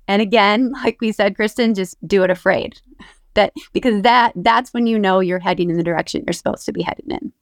And 0.08 0.22
again, 0.22 0.72
like 0.72 0.98
we 1.00 1.12
said, 1.12 1.36
Kristen, 1.36 1.74
just 1.74 1.96
do 2.06 2.22
it 2.22 2.30
afraid. 2.30 2.80
That 3.34 3.52
because 3.72 4.02
that 4.02 4.32
that's 4.36 4.72
when 4.72 4.86
you 4.86 4.98
know 4.98 5.20
you're 5.20 5.38
heading 5.38 5.68
in 5.68 5.76
the 5.76 5.82
direction 5.82 6.24
you're 6.26 6.32
supposed 6.32 6.64
to 6.66 6.72
be 6.72 6.82
headed 6.82 7.04
in. 7.08 7.32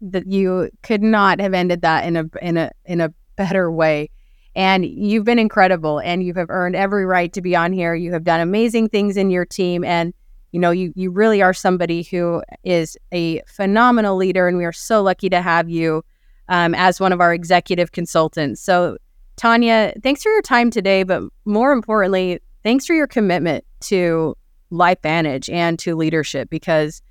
That 0.00 0.26
you 0.26 0.70
could 0.82 1.02
not 1.02 1.40
have 1.40 1.54
ended 1.54 1.82
that 1.82 2.04
in 2.04 2.16
a 2.16 2.24
in 2.40 2.56
a 2.56 2.70
in 2.84 3.00
a 3.00 3.12
better 3.36 3.70
way. 3.70 4.10
And 4.54 4.86
you've 4.86 5.24
been 5.24 5.38
incredible 5.38 5.98
and 5.98 6.22
you 6.22 6.32
have 6.34 6.48
earned 6.48 6.76
every 6.76 7.04
right 7.04 7.32
to 7.32 7.42
be 7.42 7.56
on 7.56 7.72
here. 7.72 7.94
You 7.94 8.12
have 8.12 8.24
done 8.24 8.40
amazing 8.40 8.88
things 8.88 9.16
in 9.16 9.30
your 9.30 9.44
team 9.44 9.82
and 9.84 10.14
you 10.52 10.60
know, 10.60 10.70
you 10.70 10.92
you 10.94 11.10
really 11.10 11.42
are 11.42 11.52
somebody 11.52 12.04
who 12.04 12.42
is 12.62 12.96
a 13.12 13.42
phenomenal 13.48 14.16
leader 14.16 14.46
and 14.46 14.56
we 14.56 14.64
are 14.64 14.72
so 14.72 15.02
lucky 15.02 15.28
to 15.30 15.42
have 15.42 15.68
you 15.68 16.04
um, 16.48 16.74
as 16.74 17.00
one 17.00 17.12
of 17.12 17.20
our 17.20 17.32
executive 17.32 17.92
consultants. 17.92 18.60
So 18.60 18.96
Tanya, 19.36 19.92
thanks 20.02 20.22
for 20.22 20.30
your 20.30 20.42
time 20.42 20.70
today, 20.70 21.02
but 21.02 21.22
more 21.44 21.72
importantly, 21.72 22.40
thanks 22.62 22.86
for 22.86 22.94
your 22.94 23.06
commitment 23.06 23.64
to 23.80 24.36
Life 24.70 25.02
LifeVantage 25.02 25.52
and 25.52 25.78
to 25.78 25.94
leadership 25.94 26.50
because 26.50 27.02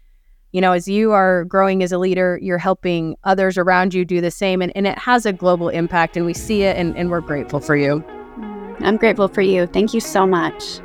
you 0.56 0.62
know, 0.62 0.72
as 0.72 0.88
you 0.88 1.12
are 1.12 1.44
growing 1.44 1.84
as 1.84 1.92
a 1.92 1.98
leader, 1.98 2.40
you're 2.42 2.58
helping 2.58 3.18
others 3.26 3.58
around 3.58 3.94
you 3.94 4.06
do 4.06 4.22
the 4.22 4.32
same. 4.32 4.62
And, 4.62 4.72
and 4.74 4.88
it 4.88 4.98
has 4.98 5.26
a 5.26 5.34
global 5.34 5.68
impact, 5.68 6.16
and 6.16 6.26
we 6.26 6.34
see 6.34 6.64
it, 6.64 6.78
and, 6.78 6.96
and 6.96 7.12
we're 7.12 7.20
grateful 7.20 7.60
for 7.60 7.76
you. 7.76 8.02
I'm 8.80 8.96
grateful 8.96 9.28
for 9.28 9.42
you. 9.42 9.68
Thank 9.68 9.94
you 9.94 10.00
so 10.00 10.26
much. 10.26 10.80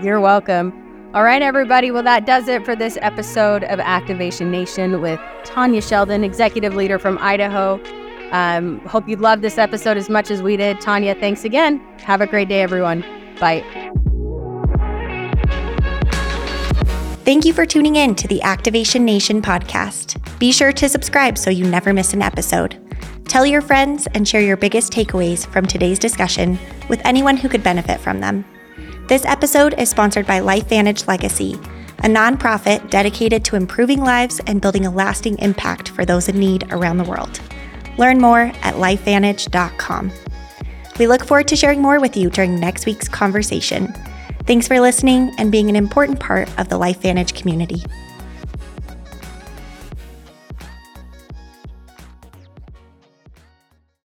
You're 0.00 0.20
welcome. 0.20 0.83
All 1.14 1.22
right, 1.22 1.42
everybody. 1.42 1.92
Well, 1.92 2.02
that 2.02 2.26
does 2.26 2.48
it 2.48 2.64
for 2.64 2.74
this 2.74 2.98
episode 3.00 3.62
of 3.62 3.78
Activation 3.78 4.50
Nation 4.50 5.00
with 5.00 5.20
Tanya 5.44 5.80
Sheldon, 5.80 6.24
executive 6.24 6.74
leader 6.74 6.98
from 6.98 7.18
Idaho. 7.18 7.80
Um, 8.32 8.80
hope 8.80 9.08
you 9.08 9.14
loved 9.14 9.40
this 9.40 9.56
episode 9.56 9.96
as 9.96 10.10
much 10.10 10.32
as 10.32 10.42
we 10.42 10.56
did. 10.56 10.80
Tanya, 10.80 11.14
thanks 11.14 11.44
again. 11.44 11.78
Have 12.00 12.20
a 12.20 12.26
great 12.26 12.48
day, 12.48 12.62
everyone. 12.62 13.02
Bye. 13.38 13.62
Thank 17.24 17.44
you 17.44 17.52
for 17.52 17.64
tuning 17.64 17.94
in 17.94 18.16
to 18.16 18.26
the 18.26 18.42
Activation 18.42 19.04
Nation 19.04 19.40
podcast. 19.40 20.20
Be 20.40 20.50
sure 20.50 20.72
to 20.72 20.88
subscribe 20.88 21.38
so 21.38 21.48
you 21.48 21.64
never 21.64 21.92
miss 21.92 22.12
an 22.12 22.22
episode. 22.22 22.76
Tell 23.28 23.46
your 23.46 23.62
friends 23.62 24.08
and 24.14 24.26
share 24.26 24.40
your 24.40 24.56
biggest 24.56 24.92
takeaways 24.92 25.46
from 25.46 25.64
today's 25.64 26.00
discussion 26.00 26.58
with 26.88 27.00
anyone 27.04 27.36
who 27.36 27.48
could 27.48 27.62
benefit 27.62 28.00
from 28.00 28.18
them. 28.18 28.44
This 29.06 29.26
episode 29.26 29.78
is 29.78 29.90
sponsored 29.90 30.26
by 30.26 30.40
LifeVantage 30.40 31.06
Legacy, 31.06 31.60
a 31.98 32.08
nonprofit 32.08 32.88
dedicated 32.88 33.44
to 33.44 33.54
improving 33.54 34.00
lives 34.00 34.40
and 34.46 34.62
building 34.62 34.86
a 34.86 34.90
lasting 34.90 35.38
impact 35.40 35.90
for 35.90 36.06
those 36.06 36.30
in 36.30 36.38
need 36.38 36.64
around 36.72 36.96
the 36.96 37.04
world. 37.04 37.38
Learn 37.98 38.18
more 38.18 38.50
at 38.62 38.76
lifevantage.com. 38.76 40.10
We 40.98 41.06
look 41.06 41.22
forward 41.22 41.48
to 41.48 41.56
sharing 41.56 41.82
more 41.82 42.00
with 42.00 42.16
you 42.16 42.30
during 42.30 42.58
next 42.58 42.86
week's 42.86 43.06
conversation. 43.06 43.92
Thanks 44.46 44.66
for 44.66 44.80
listening 44.80 45.32
and 45.36 45.52
being 45.52 45.68
an 45.68 45.76
important 45.76 46.18
part 46.18 46.48
of 46.58 46.70
the 46.70 46.78
LifeVantage 46.78 47.34
community. 47.38 47.82